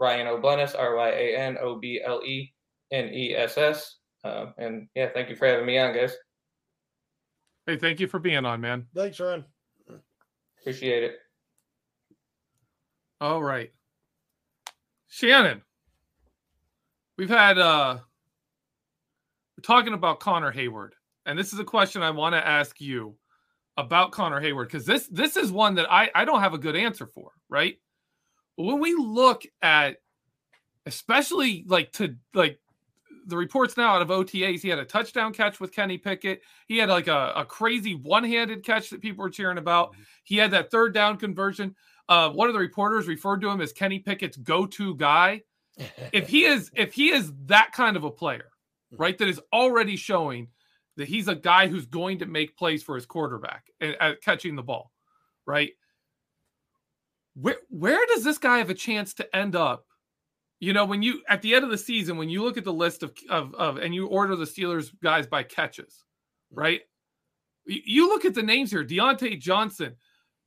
[0.00, 2.52] Ryan Obleness, R Y A N O B L E
[2.92, 3.96] N E S S.
[4.24, 6.16] Um, and yeah, thank you for having me on, guys.
[7.66, 8.86] Hey, thank you for being on, man.
[8.94, 9.44] Thanks, Ryan.
[10.60, 11.16] Appreciate it.
[13.20, 13.70] All right.
[15.08, 15.62] Shannon.
[17.16, 17.98] We've had uh
[19.56, 20.90] we're talking about Connor Heyward.
[21.26, 23.14] And this is a question I want to ask you
[23.76, 26.76] about Connor Heyward because this this is one that I I don't have a good
[26.76, 27.76] answer for, right?
[28.56, 29.96] When we look at
[30.86, 32.58] especially like to like
[33.26, 36.42] the reports now out of OTAs, he had a touchdown catch with Kenny Pickett.
[36.66, 39.92] He had like a, a crazy one-handed catch that people were cheering about.
[39.92, 40.02] Mm-hmm.
[40.24, 41.74] He had that third down conversion.
[42.08, 45.42] Uh, one of the reporters referred to him as Kenny Pickett's go-to guy.
[46.12, 48.50] if he is if he is that kind of a player,
[48.92, 49.02] mm-hmm.
[49.02, 50.48] right, that is already showing
[50.96, 54.54] that he's a guy who's going to make plays for his quarterback at, at catching
[54.54, 54.92] the ball,
[55.46, 55.72] right?
[57.34, 59.86] Where where does this guy have a chance to end up?
[60.60, 62.72] You know, when you at the end of the season, when you look at the
[62.72, 66.04] list of of, of and you order the Steelers guys by catches,
[66.50, 66.80] right?
[67.66, 69.96] You look at the names here: Diontae Johnson,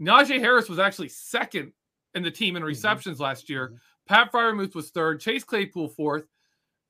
[0.02, 1.74] Najee Harris was actually second
[2.14, 2.68] in the team in mm-hmm.
[2.68, 3.24] receptions mm-hmm.
[3.24, 3.68] last year.
[3.68, 3.76] Mm-hmm.
[4.08, 5.20] Pat Freiermuth was third.
[5.20, 6.26] Chase Claypool fourth.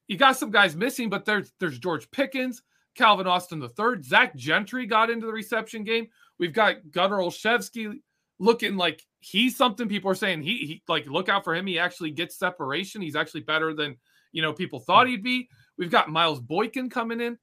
[0.08, 2.62] You got some guys missing, but there's there's George Pickens.
[2.96, 4.04] Calvin Austin the third.
[4.04, 6.08] Zach Gentry got into the reception game.
[6.40, 8.00] We've got Gunnar Olszewski
[8.40, 11.68] looking like he's something people are saying he, he like look out for him.
[11.68, 13.02] He actually gets separation.
[13.02, 13.98] He's actually better than
[14.32, 15.12] you know people thought hmm.
[15.12, 15.50] he'd be.
[15.78, 17.38] We've got Miles Boykin coming in.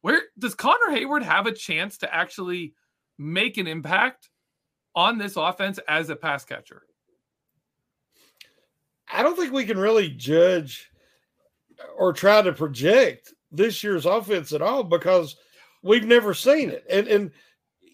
[0.00, 2.74] Where does Connor Heyward have a chance to actually
[3.18, 4.28] make an impact
[4.94, 6.82] on this offense as a pass catcher?
[9.12, 10.90] I don't think we can really judge
[11.96, 15.36] or try to project this year's offense at all because
[15.82, 16.84] we've never seen it.
[16.90, 17.30] And and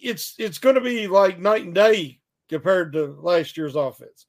[0.03, 4.27] it's it's going to be like night and day compared to last year's offense.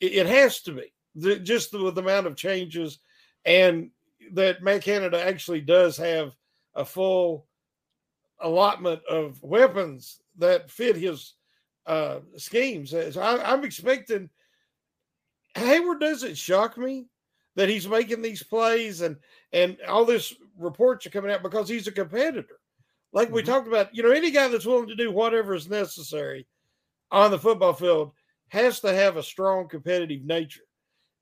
[0.00, 2.98] It, it has to be the, just the, the amount of changes
[3.44, 3.90] and
[4.32, 6.34] that Matt Canada actually does have
[6.74, 7.46] a full
[8.40, 11.34] allotment of weapons that fit his
[11.86, 12.90] uh, schemes.
[12.90, 14.28] So I, I'm expecting
[15.54, 17.06] Heyward doesn't shock me
[17.54, 19.16] that he's making these plays and
[19.52, 22.58] and all this reports are coming out because he's a competitor.
[23.12, 23.50] Like we mm-hmm.
[23.50, 26.46] talked about, you know, any guy that's willing to do whatever is necessary
[27.10, 28.12] on the football field
[28.48, 30.62] has to have a strong competitive nature.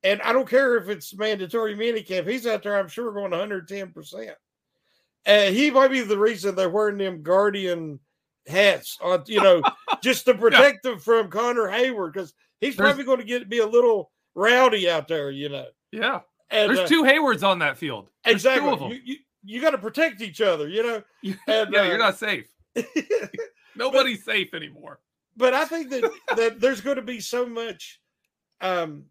[0.03, 4.33] And I don't care if it's mandatory minicamp, he's out there, I'm sure, going 110%.
[5.25, 8.01] And he might be the reason they're wearing them guardian
[8.47, 9.62] hats on, you know,
[10.03, 10.90] just to protect yeah.
[10.90, 14.90] them from Connor Heyward because he's There's, probably going to get be a little rowdy
[14.90, 15.66] out there, you know.
[15.90, 16.20] Yeah.
[16.51, 18.11] And, There's uh, two Heywards on that field.
[18.25, 18.88] There's exactly.
[18.88, 21.02] You, you, you got to protect each other, you know.
[21.46, 22.48] And, yeah, uh, you're not safe.
[23.76, 25.00] Nobody's but, safe anymore.
[25.37, 28.00] But I think that that there's going to be so much.
[28.61, 29.04] Um,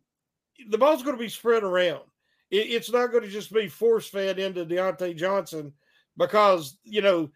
[0.69, 2.03] the ball's going to be spread around.
[2.49, 5.73] It, it's not going to just be force fed into Diontae Johnson
[6.17, 7.29] because you know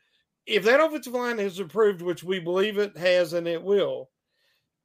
[0.46, 4.10] if that offensive line has improved, which we believe it has and it will,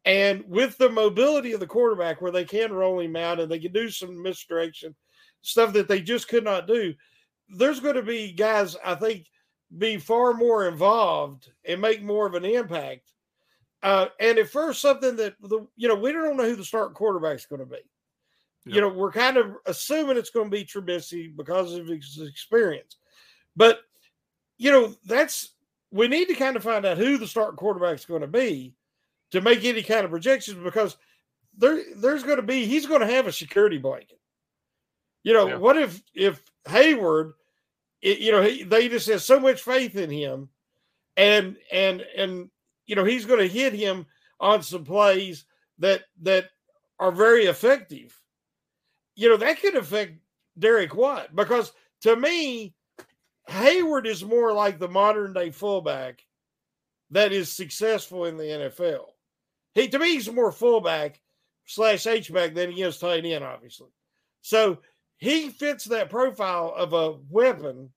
[0.05, 3.61] and with the mobility of the quarterback, where they can roll him out and they
[3.61, 4.95] can do some misdirection,
[5.43, 6.95] stuff that they just could not do,
[7.53, 9.27] there's going to be guys, I think,
[9.77, 13.13] be far more involved and make more of an impact.
[13.83, 16.95] Uh, and at first, something that the you know we don't know who the starting
[16.95, 17.79] quarterback is going to be.
[18.65, 18.75] Yep.
[18.75, 22.97] You know, we're kind of assuming it's going to be Trubisky because of his experience,
[23.57, 23.81] but
[24.57, 25.55] you know that's
[25.91, 28.75] we need to kind of find out who the starting quarterback is going to be
[29.33, 30.97] to make any kind of projections because
[31.59, 34.21] there there's going to be he's going to have a security blanket.
[35.25, 35.57] You know, yeah.
[35.57, 37.33] what if if Heyward,
[38.03, 40.49] it, you know, he, they just have so much faith in him,
[41.17, 42.51] and and and
[42.87, 44.07] you know he's going to hit him
[44.41, 45.45] on some plays
[45.79, 46.51] that that
[46.99, 48.21] are very effective.
[49.15, 50.19] You know that could affect
[50.59, 52.75] Derek Watt because to me,
[53.49, 56.25] Heyward is more like the modern day fullback
[57.11, 59.05] that is successful in the NFL.
[59.75, 61.21] He to me he's more fullback
[61.67, 63.91] slash H back than he is tight end, obviously.
[64.41, 64.79] So
[65.23, 67.91] he fits that profile of a weapon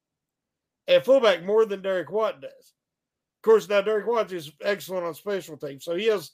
[0.88, 2.52] at fullback more than Derek Watt does.
[2.52, 6.34] Of course, now Derek Watt is excellent on special teams, so he has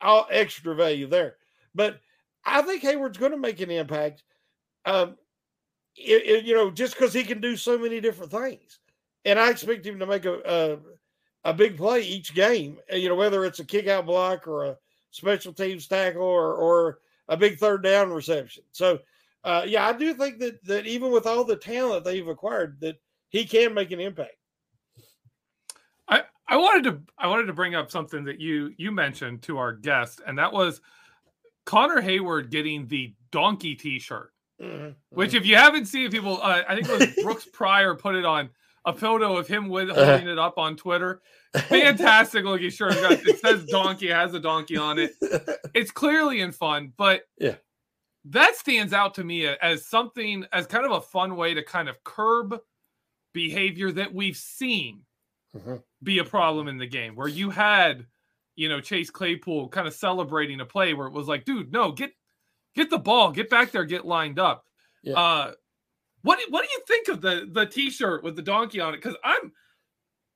[0.00, 1.36] all extra value there.
[1.74, 2.00] But
[2.46, 4.22] I think Heyward's going to make an impact.
[4.86, 5.18] Um,
[5.96, 8.78] it, it, you know, just because he can do so many different things,
[9.26, 10.78] and I expect him to make a,
[11.44, 12.78] a a big play each game.
[12.90, 14.78] Uh, you know, whether it's a kick out block or a
[15.10, 18.62] special teams tackle or or a big third down reception.
[18.72, 18.98] So,
[19.44, 22.96] uh, yeah, I do think that that even with all the talent they've acquired, that
[23.28, 24.36] he can make an impact.
[26.08, 29.58] I I wanted to I wanted to bring up something that you you mentioned to
[29.58, 30.80] our guest, and that was
[31.64, 34.32] Connor Heyward getting the donkey T-shirt.
[34.60, 34.90] Mm-hmm.
[35.10, 38.24] Which, if you haven't seen, people, uh, I think it was Brooks Pryor put it
[38.24, 38.50] on
[38.84, 41.20] a photo of him with holding it up on Twitter.
[41.54, 42.94] Fantastic looking shirt.
[42.96, 45.12] It says donkey, has a donkey on it.
[45.74, 47.54] It's clearly in fun, but Yeah.
[48.26, 51.88] That stands out to me as something as kind of a fun way to kind
[51.88, 52.60] of curb
[53.34, 55.04] behavior that we've seen
[55.54, 55.82] Mhm.
[56.02, 58.06] be a problem in the game where you had
[58.56, 61.92] you know Chase Claypool kind of celebrating a play where it was like dude no
[61.92, 62.12] get
[62.74, 64.66] get the ball get back there get lined up
[65.02, 65.14] Yeah.
[65.16, 65.52] uh
[66.22, 69.02] what do, what do you think of the the t-shirt with the donkey on it
[69.02, 69.52] cuz I'm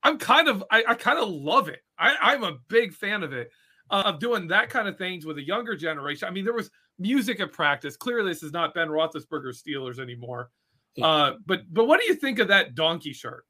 [0.03, 3.33] I'm kind of I, I kind of love it I I'm a big fan of
[3.33, 3.51] it
[3.91, 6.71] uh, of doing that kind of things with a younger generation I mean there was
[6.99, 10.51] music at practice clearly this is not Ben Roethlisberger Steelers anymore
[11.03, 13.45] uh but but what do you think of that donkey shirt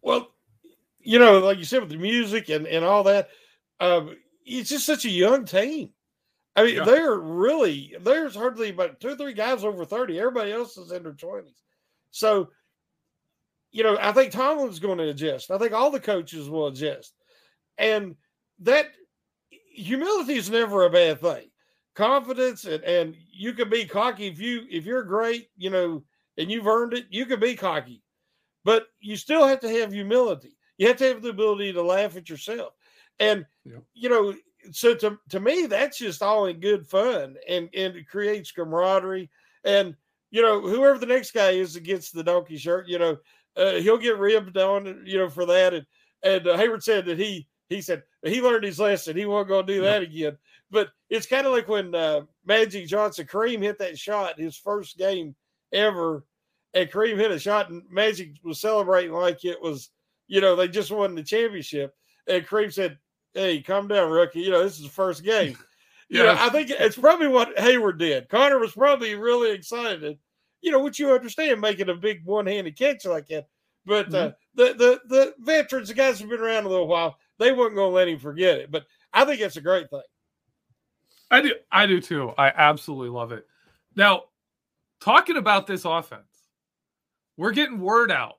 [0.00, 0.28] Well,
[1.00, 3.30] you know, like you said with the music and, and all that,
[3.80, 5.90] um, it's just such a young team.
[6.54, 6.84] I mean, Yeah.
[6.84, 10.18] they're really there's hardly about two or three guys over 30.
[10.18, 11.62] Everybody else is in their 20s.
[12.10, 12.50] So,
[13.70, 15.50] you know, I think Tomlin's going to adjust.
[15.50, 17.12] I think all the coaches will adjust.
[17.76, 18.16] And
[18.60, 18.86] that
[19.72, 21.47] humility is never a bad thing.
[21.98, 26.04] Confidence and, and you can be cocky if you if you're great, you know,
[26.36, 28.02] and you've earned it, you can be cocky
[28.68, 30.54] but you still have to have humility.
[30.76, 32.74] You have to have the ability to laugh at yourself.
[33.18, 33.82] And Yep.
[33.94, 34.34] you know,
[34.72, 39.30] so to, to me, that's just all in good fun and, and it creates camaraderie.
[39.64, 39.96] And
[40.30, 43.16] you know, whoever the next guy is that gets the donkey shirt, you know,
[43.56, 45.72] uh, he'll get ribbed on, you know, for that.
[45.72, 45.86] And
[46.22, 49.16] and uh, Heyward said that he he said he learned his lesson.
[49.16, 50.36] He wasn't going to do that again.
[50.70, 54.98] But it's kind of like when uh, Magic Johnson Kareem hit that shot his first
[54.98, 55.34] game
[55.72, 56.24] ever
[56.74, 59.90] and Kareem hit a shot, and Magic was celebrating like it was,
[60.26, 61.94] you know, they just won the championship.
[62.26, 62.98] And Kareem said,
[63.34, 64.40] "Hey, calm down, rookie.
[64.40, 65.56] You know, this is the first game."
[66.10, 68.30] You know, I think it's probably what Heyward did.
[68.30, 70.18] Connor was probably really excited,
[70.62, 73.46] you know, which you understand making a big one-handed catch like that.
[73.84, 77.52] But uh, the the the veterans, the guys who've been around a little while, they
[77.52, 78.70] weren't going to let him forget it.
[78.70, 80.00] But I think it's a great thing.
[81.30, 81.54] I do.
[81.70, 82.32] I do too.
[82.38, 83.46] I absolutely love it.
[83.96, 84.24] Now,
[85.00, 86.22] talking about this offense,
[87.36, 88.34] we're getting word out.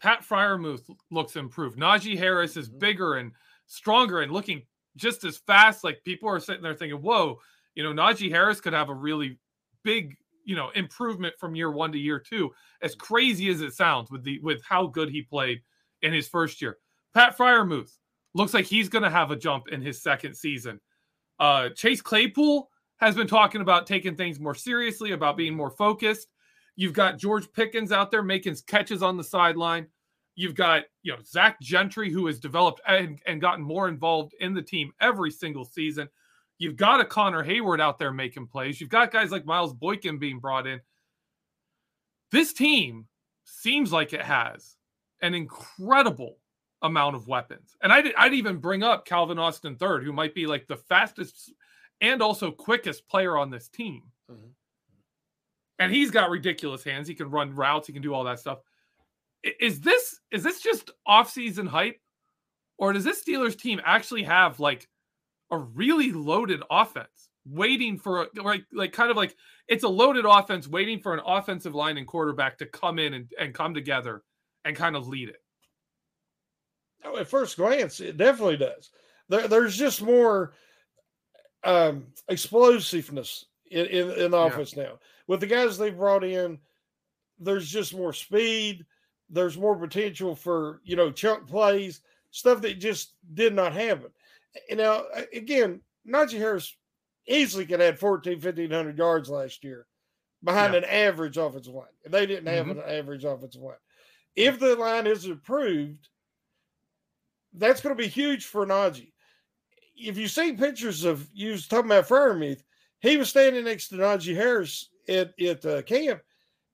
[0.00, 1.78] Pat Freiermuth looks improved.
[1.78, 2.78] Najee Harris is mm-hmm.
[2.78, 3.32] bigger and
[3.66, 4.62] stronger and looking
[4.96, 5.84] just as fast.
[5.84, 7.38] Like people are sitting there thinking, "Whoa,
[7.74, 9.38] you know, Najee Harris could have a really
[9.82, 14.10] big, you know, improvement from year one to year two." As crazy as it sounds,
[14.10, 15.62] with the with how good he played
[16.02, 16.78] in his first year,
[17.14, 17.96] Pat Freiermuth
[18.34, 20.80] looks like he's going to have a jump in his second season.
[21.38, 26.28] Uh, Chase Claypool has been talking about taking things more seriously, about being more focused.
[26.76, 29.86] You've got George Pickens out there making catches on the sideline.
[30.36, 34.54] You've got you know Zach Gentry who has developed and, and gotten more involved in
[34.54, 36.08] the team every single season.
[36.58, 38.80] You've got a Connor Heyward out there making plays.
[38.80, 40.80] You've got guys like Miles Boykin being brought in.
[42.30, 43.06] This team
[43.44, 44.76] seems like it has
[45.20, 46.38] an incredible
[46.84, 47.76] amount of weapons.
[47.82, 51.52] And I'd, I'd even bring up Calvin Austin third, who might be like the fastest
[52.00, 54.02] and also quickest player on this team.
[54.30, 54.50] Mhm.
[55.80, 57.08] And he's got ridiculous hands.
[57.08, 57.88] He can run routes.
[57.88, 58.58] He can do all that stuff.
[59.60, 62.00] Is this is this just off-season hype,
[62.78, 64.88] or does this Steelers team actually have like
[65.50, 69.36] a really loaded offense waiting for like like kind of like
[69.68, 73.30] it's a loaded offense waiting for an offensive line and quarterback to come in and,
[73.38, 74.22] and come together
[74.64, 75.43] and kind of lead it?
[77.04, 78.90] Oh, at first glance, it definitely does.
[79.28, 80.54] There, there's just more
[81.64, 84.46] um, explosiveness in, in, in the Yeah.
[84.46, 84.98] offense now.
[85.26, 86.58] With the guys they've brought in,
[87.38, 88.84] there's just more speed.
[89.30, 92.00] There's more potential for you know chunk plays,
[92.30, 94.10] stuff that just did not happen.
[94.70, 96.76] And now again, Najee Harris
[97.26, 99.86] easily could add 14, 1500 yards last year
[100.44, 100.80] behind Yeah.
[100.80, 101.86] an average offensive line.
[102.04, 102.72] And they didn't have Mhm.
[102.72, 103.76] an average offensive line.
[104.36, 106.08] If the line is improved,
[107.54, 109.12] that's going to be huge for Najee.
[109.96, 112.62] If you see pictures of you was talking about Freiermuth,
[113.00, 116.20] he was standing next to Najee Harris at at uh, camp,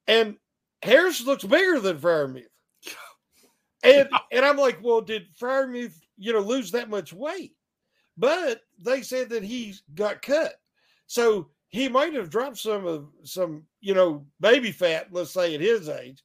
[0.07, 0.37] and
[0.83, 2.45] Harris looks bigger than Freiermuth.
[3.83, 7.55] And and I'm like, well, did Freiermuth you know lose that much weight?
[8.19, 10.53] But they said that he got cut,
[11.07, 15.63] so he might have dropped some of some you know baby fat, let's say at
[15.63, 16.23] his age,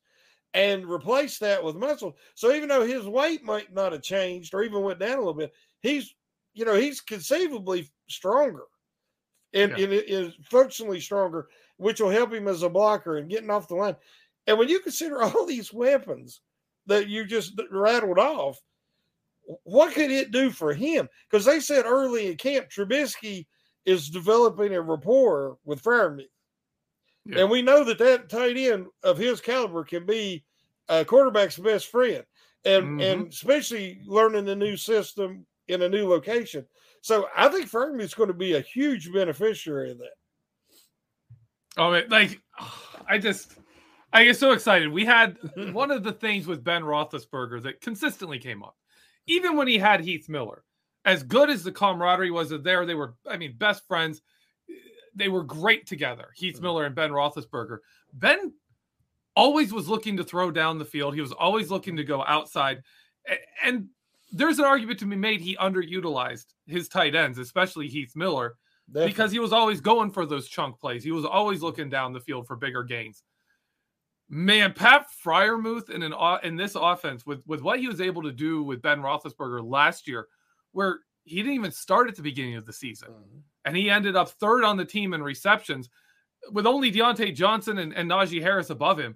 [0.56, 2.16] and replace that with muscle.
[2.34, 5.34] So even though his weight might not have changed or even went down a little
[5.34, 6.16] bit, he's
[6.54, 8.64] you know he's conceivably stronger
[9.54, 9.84] and, Yeah.
[9.84, 13.68] and it is functionally stronger, which will help him as a blocker and getting off
[13.68, 13.98] the line.
[14.48, 16.40] And when you consider all these weapons
[16.88, 18.58] that you just rattled off,
[19.64, 21.08] what could it do for him?
[21.30, 23.46] Because they said early in camp, Trubisky
[23.86, 26.30] is developing a rapport with Freiermuth.
[27.26, 27.40] Yeah.
[27.42, 30.44] And we know that that tight end of his caliber can be
[30.90, 32.24] a quarterback's best friend,
[32.66, 33.04] and Mhm.
[33.04, 36.68] and especially learning the new system in a new location.
[37.02, 40.14] So I think Freiermuth's going to be a huge beneficiary of that.
[41.78, 42.42] Oh, it, like
[43.08, 43.58] I just,
[44.14, 44.90] I get so excited.
[44.90, 45.38] We had
[45.74, 48.76] one of the things with Ben Roethlisberger that consistently came up,
[49.28, 50.64] even when he had Heath Miller.
[51.04, 54.22] As good as the camaraderie was there, they were, I mean, best friends.
[55.16, 57.80] They were great together, Heath Miller and Ben Roethlisberger.
[58.14, 58.54] Ben
[59.36, 61.14] always was looking to throw down the field.
[61.16, 62.82] He was always looking to go outside,
[63.64, 63.88] and
[64.32, 68.56] there's an argument to be made he underutilized his tight ends, especially Heath Miller
[68.88, 69.12] Definitely.
[69.12, 71.04] because he was always going for those chunk plays.
[71.04, 73.24] He was always looking down the field for bigger gains.
[74.28, 76.14] Man, Pat Freiermuth in an
[76.44, 80.08] in this offense with with what he was able to do with Ben Roethlisberger last
[80.08, 80.28] year,
[80.72, 83.42] where he didn't even start at the beginning of the season, Mhm.
[83.66, 85.90] And he ended up third on the team in receptions,
[86.52, 89.16] with only Diontae Johnson and, and Najee Harris above him.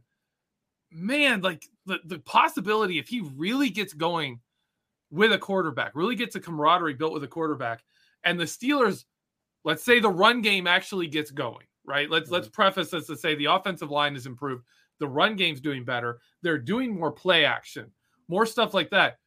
[0.91, 4.39] Man, like the the possibility if he really gets going
[5.12, 7.84] with a quarterback, really gets a camaraderie built with a quarterback,
[8.24, 9.06] and the Steelers
[9.64, 12.10] let's say the run game actually gets going right?
[12.10, 12.54] Let's let's mm-hmm.
[12.54, 14.64] preface this to say the offensive line is improved.
[15.00, 16.20] The run game's doing better.
[16.43, 17.91] They're doing more play action
[18.30, 19.18] more stuff like that.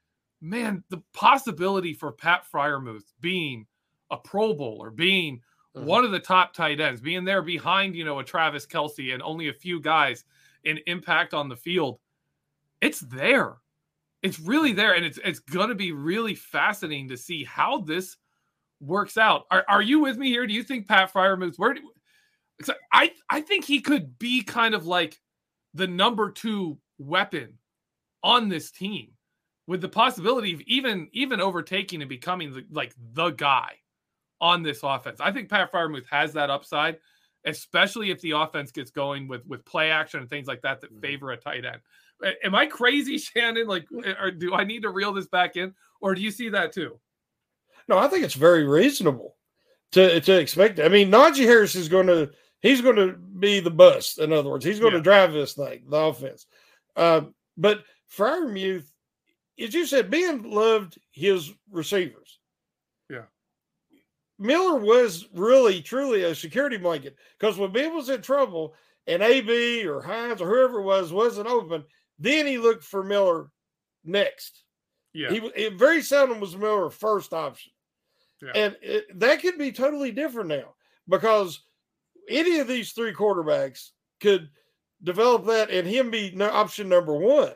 [0.40, 3.66] Man the possibility for pat freiermuth being
[4.12, 5.40] a pro bowler being
[5.76, 5.84] Mhm.
[5.84, 9.22] one of the top tight ends being there behind you know a travis kelce and
[9.22, 10.24] only a few guys
[10.64, 11.98] in impact on the field
[12.80, 13.56] it's there
[14.22, 18.16] it's really there and it's it's going to be really fascinating to see how this
[18.80, 19.46] works out.
[19.50, 20.46] Are, are you with me here?
[20.46, 21.58] Do you think Pat Fryer moves?
[21.58, 21.80] Where do,
[22.92, 25.20] I I think he could be kind of like
[25.74, 27.58] the number two weapon
[28.22, 29.12] on this team,
[29.66, 33.74] with the possibility of even even overtaking and becoming the, like the guy
[34.42, 35.20] on this offense.
[35.20, 36.98] I think Pat Freiermuth has that upside,
[37.46, 40.90] especially if the offense gets going with with play action and things like that that
[41.00, 41.80] favor a tight end.
[42.44, 43.66] Am I crazy, Shannon?
[43.66, 43.86] Like,
[44.20, 45.72] or do I need to reel this back in,
[46.02, 46.98] or do you see that too?
[47.88, 49.36] No, I think it's very reasonable
[49.92, 50.80] to to expect.
[50.80, 52.30] I mean, Najee Harris is going to
[52.60, 54.18] he's going to be the bust.
[54.18, 54.98] In other words, he's going Yeah.
[54.98, 56.46] to drive this thing, the offense.
[56.96, 57.84] Um, but
[58.16, 58.86] Freiermuth,
[59.58, 62.38] as you said, Ben loved his receivers.
[63.10, 63.22] Yeah.
[64.42, 68.74] Miller was really truly a security blanket because when Ben was in trouble
[69.06, 71.84] and AB or Hines or whoever it was wasn't open,
[72.18, 73.50] then he looked for Miller
[74.04, 74.64] next.
[75.12, 77.72] Yeah, He was- it very seldom was Miller first option,
[78.42, 78.52] Yeah.
[78.54, 80.74] and it, that could be totally different now
[81.08, 81.60] because
[82.28, 83.90] any of these three quarterbacks
[84.20, 84.50] could
[85.02, 87.54] develop that and him be no, option number one.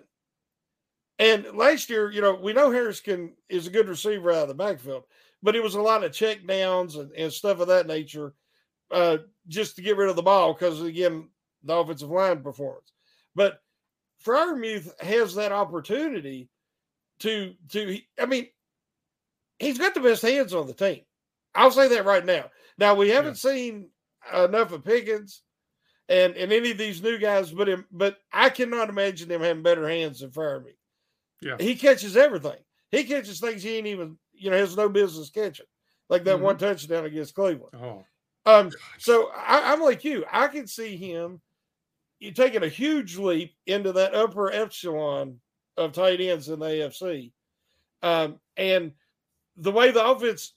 [1.19, 4.49] And last year, you know, we know Harris can is a good receiver out of
[4.49, 5.05] the backfield,
[5.43, 8.35] but it was a lot of check downs and, and stuff of that nature,
[8.91, 9.19] uh,
[9.49, 11.29] just to get rid of the ball because again,
[11.65, 12.93] the offensive line performance.
[13.35, 13.61] But
[14.25, 16.49] Freiermuth has that opportunity
[17.21, 18.49] to to I mean,
[19.59, 21.03] he's got the best hands on the team.
[21.55, 22.51] I'll say that right now.
[22.79, 23.89] Now we haven't seen
[24.35, 25.43] enough of Pickens
[26.09, 29.63] and and any of these new guys, but him, but I cannot imagine him having
[29.63, 30.73] better hands than Freiermuth.
[31.43, 31.57] Yeah.
[31.59, 32.59] he catches everything.
[32.91, 35.67] He catches things he ain't even you know has no business catching,
[36.09, 36.43] like that Mhm.
[36.43, 37.75] one touchdown against Cleveland.
[37.75, 38.05] Oh,
[38.45, 40.25] Um, so I, I'm like you.
[40.31, 41.41] I can see him
[42.19, 45.41] you taking a huge leap into that upper echelon
[45.77, 47.33] of tight ends in the AFC.
[48.03, 48.93] Um, and
[49.57, 50.55] the way the offense,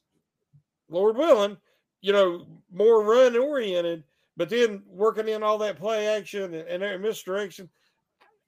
[0.88, 1.58] Lord willing,
[2.02, 4.04] you know, more run oriented,
[4.38, 7.70] but then working in all that play action and, and misdirection,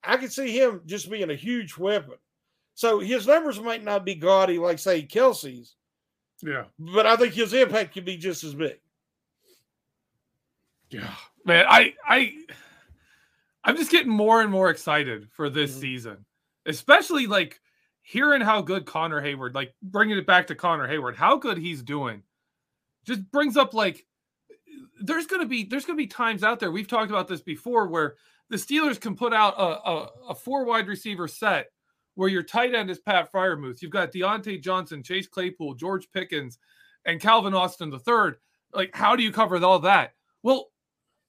[0.04, 2.16] I could see him just being a huge weapon.
[2.82, 5.76] So his numbers might not be gaudy like say Kelce's,
[6.42, 8.80] yeah, but I think his impact could be just as big.
[10.90, 11.14] yeah.
[11.46, 12.34] Man, I I
[13.64, 15.80] I'm just getting more and more excited for this Mhm.
[15.80, 16.26] season,
[16.66, 17.62] especially like
[18.02, 21.84] hearing how good Connor Heyward, like bringing it back to Connor Heyward, how good he's
[21.84, 22.24] doing,
[23.06, 24.08] just brings up like
[25.00, 28.16] there's gonna be there's gonna be times out there we've talked about this before where
[28.50, 31.68] the Steelers can put out a, a, a four wide receiver set
[32.16, 33.82] where your tight end is Pat Freiermuth.
[33.82, 36.60] You've got Diontae Johnson, Chase Claypool, George Pickens,
[37.06, 38.38] and Calvin Austin third.
[38.74, 40.14] Like, how do you cover all that?
[40.44, 40.68] Well,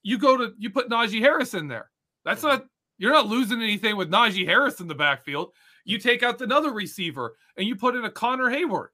[0.03, 1.89] you go to you put Najee Harris in there.
[2.25, 2.65] That's not
[2.97, 5.51] you're not losing anything with Najee Harris in the backfield.
[5.85, 8.89] You take out another receiver and you put in a Connor Heyward.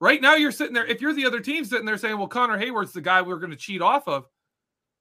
[0.00, 0.84] Right now, you're sitting there.
[0.84, 3.52] If you're the other team sitting there saying, "Well, Connor Heyward's the guy we're going
[3.52, 4.26] to cheat off of,"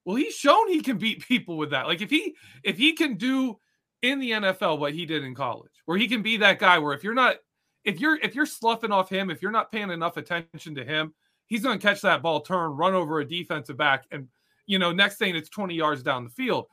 [0.05, 1.87] well, he's shown he can beat people with that.
[1.87, 3.59] Like if he if he can do
[4.03, 6.93] in the NFL what he did in college, where he can be that guy where
[6.93, 7.37] if you're not
[7.83, 11.13] if you're if you're sloughing off him, if you're not paying enough attention to him,
[11.47, 14.27] he's going to catch that ball, turn, run over a defensive back, and
[14.67, 16.67] you know next thing it's 20 yards down the field.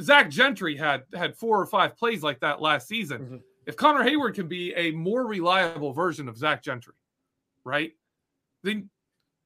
[0.00, 3.20] Zach Gentry had had four or five plays like that last season.
[3.20, 3.42] Mhm.
[3.66, 6.94] If Connor Heyward can be a more reliable version of Zach Gentry,
[7.64, 7.92] right?
[8.62, 8.90] Then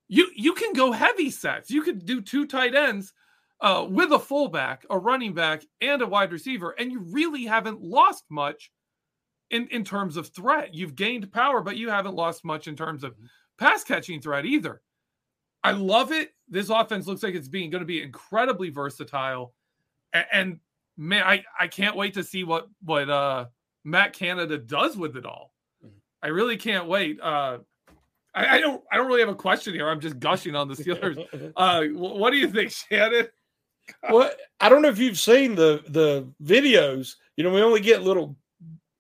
[0.09, 1.71] you you can go heavy sets.
[1.71, 3.13] You could do two tight ends
[3.61, 7.81] uh, with a fullback, a running back, and a wide receiver, and you really haven't
[7.81, 8.71] lost much
[9.51, 10.75] in in terms of threat.
[10.75, 13.15] You've gained power, but you haven't lost much in terms of
[13.59, 14.83] pass catching threat either.
[15.65, 16.31] I love it.
[16.49, 19.55] This offense looks like it's being going to be incredibly versatile,
[20.13, 20.61] and, and
[20.97, 23.47] man, I I can't wait to see what what uh
[23.85, 25.53] Matt Canada does with it all.
[26.23, 27.21] I really can't wait.
[27.21, 27.59] Uh,
[28.35, 29.89] I, I don't I don't really have a question here.
[29.89, 31.53] I'm just gushing on the Steelers.
[31.57, 33.29] Uh, what do you think, Shannon?
[34.11, 34.31] well,
[34.61, 37.15] I don't know if you've seen the the videos.
[37.37, 38.37] You know, we only get little,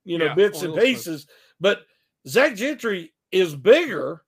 [0.05, 0.99] you know, Yeah, bits and little clips.
[1.05, 1.27] pieces.
[1.61, 1.81] But
[2.29, 4.23] Zach Gentry is bigger,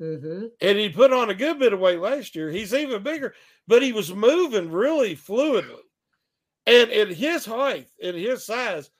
[0.00, 0.46] mm-hmm.
[0.60, 2.50] and he put on a good bit of weight last year.
[2.50, 3.34] He's even bigger,
[3.66, 5.80] but he was moving really fluidly,
[6.66, 8.90] and at his height, at his size,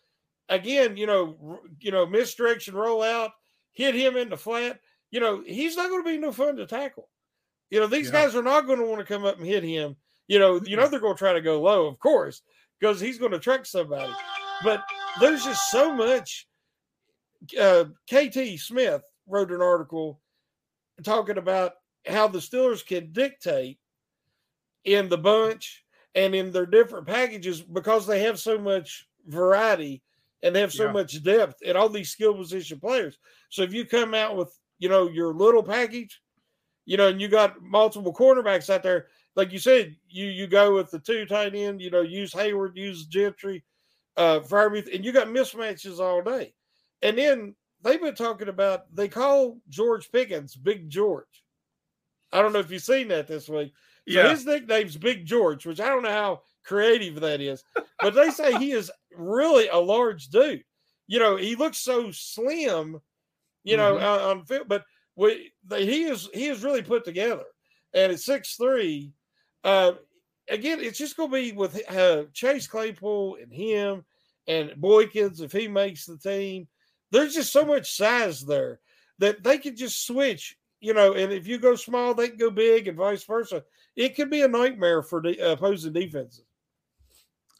[0.49, 3.31] again, you know, r- you know, misdirection rollout,
[3.73, 4.81] hit him in the flat.
[5.13, 7.09] You know, he's not going to be no fun to tackle.
[7.71, 8.25] You know, these Yeah.
[8.25, 9.97] guys are not going to want to come up and hit him.
[10.31, 12.43] You know, you know they're going to try to go low, of course,
[12.79, 14.13] because he's going to trick somebody.
[14.63, 14.81] But
[15.21, 16.47] there's just so much.
[17.61, 20.21] Uh, KT Smith wrote an article
[21.03, 21.73] talking about
[22.07, 23.81] how the Steelers can dictate
[24.85, 30.01] in the bunch and in their different packages because they have so much variety
[30.45, 30.93] and they have so Yeah.
[30.93, 33.19] much depth in all these skill position players.
[33.49, 36.23] So if you come out with, you know, your little package,
[36.85, 40.75] you know, and you got multiple cornerbacks out there, like you said, you you go
[40.75, 43.65] with the two tight end, you know, use Heyward, use Gentry,
[44.17, 46.55] uh, Farabee, and you got mismatches all day.
[47.03, 51.45] And then they've been talking about they call George Pickens Big George.
[52.33, 53.73] I don't know if you've seen that this week.
[54.09, 54.31] So Yeah.
[54.31, 57.65] his nickname's Big George, which I don't know how creative that is,
[58.01, 60.65] but they say he is really a large dude.
[61.07, 63.01] You know, he looks so slim,
[63.65, 64.03] you know, Mhm.
[64.03, 64.85] on, on film, but
[65.17, 67.45] we, they, he is he is really put together.
[67.95, 69.13] And at six three,
[69.65, 69.93] uh,
[70.49, 74.05] again, it's just going to be with uh, Chase Claypool and him
[74.47, 76.69] and Boykins if he makes the team.
[77.11, 78.81] There's just so much size there
[79.19, 81.15] that they could just switch, you know.
[81.15, 83.65] And if you go small, they can go big, and vice versa.
[83.97, 86.45] It could be a nightmare for the opposing defenses.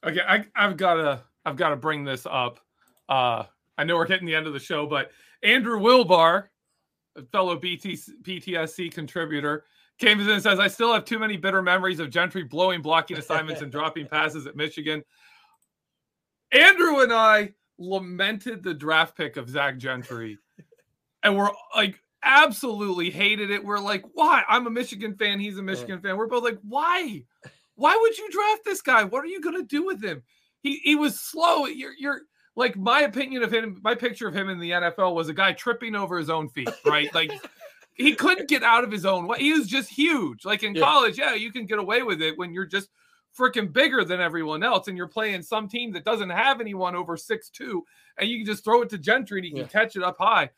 [0.05, 2.61] Okay, I, I've got to I've got to bring this up.
[3.09, 3.45] Uh,
[3.77, 5.11] I know we're hitting the end of the show, but
[5.43, 6.45] Andrew Wilbar,
[7.17, 9.65] a fellow BT, PTSC contributor,
[10.03, 13.71] and says, "I still have too many bitter memories of Gentry blowing blocking assignments and
[13.71, 15.03] dropping passes at Michigan."
[16.53, 20.39] Andrew and I lamented the draft pick of Zach Gentry,
[21.23, 23.65] and we're like absolutely hated it.
[23.65, 25.41] We're like, "Why?" I'm a Michigan fan.
[25.41, 26.01] He's a Michigan uh.
[26.01, 26.17] fan.
[26.17, 27.25] We're both like, "Why?"
[27.81, 29.05] Why would you draft this guy?
[29.05, 30.23] What are you going to do with him?
[30.63, 31.65] He he was slow.
[31.65, 32.21] You're you're
[32.55, 33.81] like my opinion of him.
[33.83, 36.69] My picture of him in the NFL was a guy tripping over his own feet,
[36.85, 37.13] right?
[37.15, 37.33] Like
[38.01, 39.39] he couldn't get out of his own way.
[39.39, 40.45] He was just huge.
[40.45, 40.83] Like in Yeah.
[40.83, 42.89] college, yeah, you can get away with it when you're just
[43.39, 47.17] freaking bigger than everyone else, and you're playing some team that doesn't have anyone over
[47.17, 47.85] six two,
[48.19, 50.51] and you can just throw it to Gentry and he can catch it up high.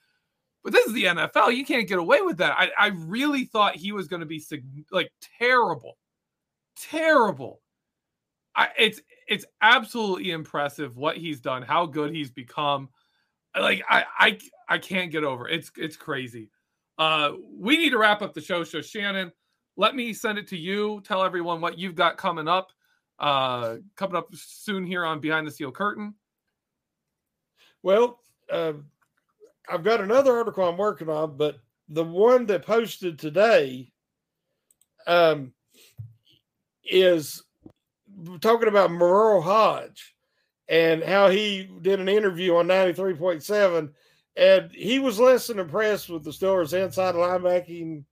[0.65, 1.55] But this is the NFL.
[1.57, 2.55] You can't get away with that.
[2.57, 4.41] I, I really thought he was going to be
[4.93, 5.99] like terrible,
[6.77, 7.61] terrible.
[8.55, 12.91] I, it's it's absolutely impressive what he's done, how good he's become.
[13.59, 14.39] Like I I
[14.69, 15.57] I can't get over it.
[15.59, 16.51] it's it's crazy.
[16.99, 18.65] Uh, we need to wrap up the show.
[18.65, 19.33] So Shannon,
[19.77, 21.01] let me send it to you.
[21.05, 22.73] Tell everyone what you've got coming up.
[23.19, 26.15] Uh, coming up soon here on Behind the Steel Curtain.
[27.83, 28.21] Well,
[28.51, 28.75] uh,
[29.69, 33.93] I've got another article I'm working on, but the one that posted today
[35.07, 35.53] um,
[36.85, 37.43] is
[38.41, 40.15] talking about Merril Hoge
[40.69, 43.91] and how he did an interview on 93.7
[44.37, 48.05] and he was less than impressed with the Steelers' inside linebacking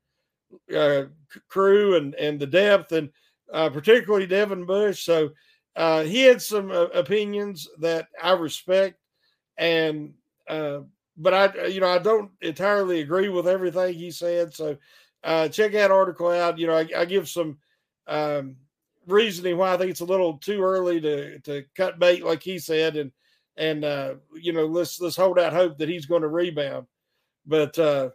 [0.74, 1.04] uh,
[1.48, 3.10] crew and, and the depth, and
[3.52, 5.04] uh, particularly Devin Bush.
[5.04, 5.30] So
[5.76, 8.98] uh, he had some uh, opinions that I respect,
[9.56, 10.14] and
[10.48, 10.80] uh,
[11.16, 14.54] but I, you know, I don't entirely agree with everything he said.
[14.54, 14.76] So
[15.24, 16.58] uh, check that article out.
[16.58, 17.58] You know, I, I give some
[18.06, 18.56] um,
[19.06, 22.58] reasoning why I think it's a little too early to to cut bait, like he
[22.58, 23.12] said, and
[23.56, 26.86] and uh, you know, let's let's hold out hope that he's going to rebound.
[27.46, 28.10] But uh,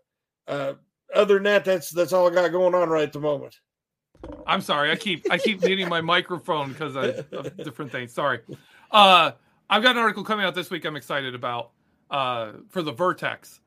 [0.48, 0.74] uh,
[1.14, 3.60] other than that, that's that's all I got going on right at the moment.
[4.48, 4.92] I'm sorry.
[4.92, 8.14] I keep I keep needing my microphone because of, of different things.
[8.14, 8.40] Sorry.
[8.92, 9.32] Uh,
[9.70, 10.86] I've got an article coming out this week.
[10.86, 11.72] I'm excited about
[12.10, 13.60] uh, for the Vertex.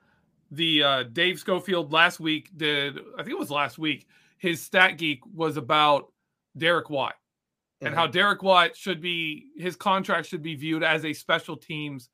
[0.50, 2.98] The uh, Dave Schofield last week did.
[3.14, 4.06] I think it was last week.
[4.38, 6.12] His stat geek was about
[6.56, 7.14] Derek Watt
[7.80, 12.10] and how Derek Watt should be his contract should be viewed as a special teams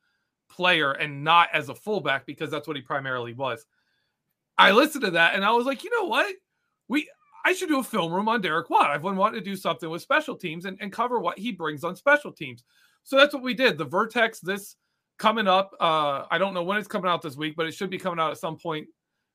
[0.50, 3.66] player and not as a fullback because that's what he primarily was.
[4.58, 6.34] I listened to that and I was like, you know what?
[6.88, 7.08] We
[7.44, 8.90] I should do a film room on Derek Watt.
[8.90, 11.84] I've been wanting to do something with special teams and, and cover what he brings
[11.84, 12.64] on special teams.
[13.02, 13.76] So that's what we did.
[13.76, 14.76] The Vertex this
[15.18, 15.74] coming up.
[15.80, 18.20] Uh I don't know when it's coming out this week, but it should be coming
[18.20, 18.86] out at some point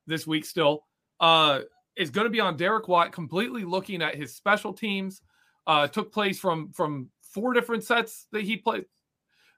[0.06, 0.84] this week still.
[1.18, 1.60] Uh
[1.96, 5.22] is going to be on Derek Watt, completely looking at his special teams.
[5.70, 8.84] Uh, took place from from four different sets that he played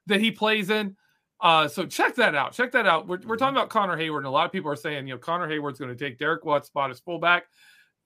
[0.05, 0.95] that he plays in.
[1.41, 2.53] Uh, so check that out.
[2.53, 3.07] Check that out.
[3.07, 5.17] We're, we're talking about Connor Heyward, and a lot of people are saying, you know,
[5.17, 7.45] Connor Heyward's going to take Derek Watt's spot as fullback.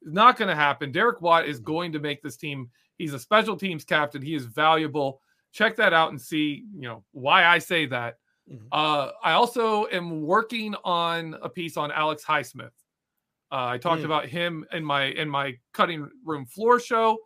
[0.02, 0.92] It's not going to happen.
[0.92, 2.70] Derek Watt is going to make this team.
[2.98, 4.22] He's a special teams captain.
[4.22, 5.20] He is valuable.
[5.52, 8.16] Check that out and see, you know, why I say that.
[8.50, 8.68] Mhm.
[8.72, 12.72] Uh, I also am working on a piece on Alex Highsmith.
[13.52, 14.06] Uh, I talked Mm.
[14.06, 17.18] about him in my in my cutting room floor show,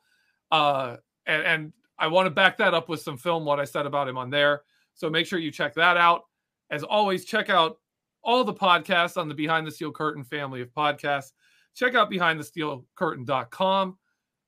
[0.51, 3.45] uh, and, and I want to back that up with some film.
[3.45, 6.23] What I said about him on there, so make sure you check that out.
[6.69, 7.77] As always, check out
[8.23, 11.31] all the podcasts on the Behind the Steel Curtain family of podcasts.
[11.75, 13.97] Check out behindthesteelcurtain.com.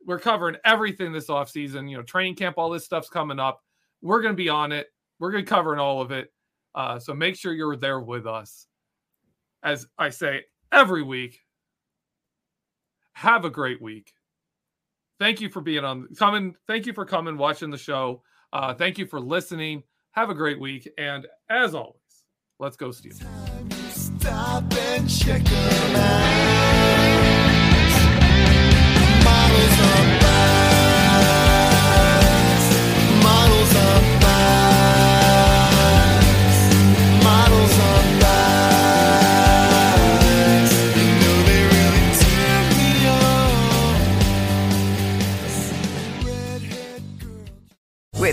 [0.05, 1.89] We're covering everything this offseason.
[1.89, 3.61] You know, training camp, all this stuff's coming up.
[4.01, 4.87] We're going to be on it.
[5.19, 6.31] We're going to be covering all of it.
[6.75, 8.67] Uh, so make sure you're there with us.
[9.63, 11.39] As I say every week,
[13.13, 14.11] have a great week.
[15.19, 16.55] Thank you for being on coming.
[16.67, 18.23] Thank you for coming, watching the show.
[18.51, 19.83] Uh, thank you for listening.
[20.11, 20.87] Have a great week.
[20.97, 21.95] And as always,
[22.59, 23.13] let's go, Steel.
[23.89, 26.83] Stop and check them out.
[29.23, 30.22] Models on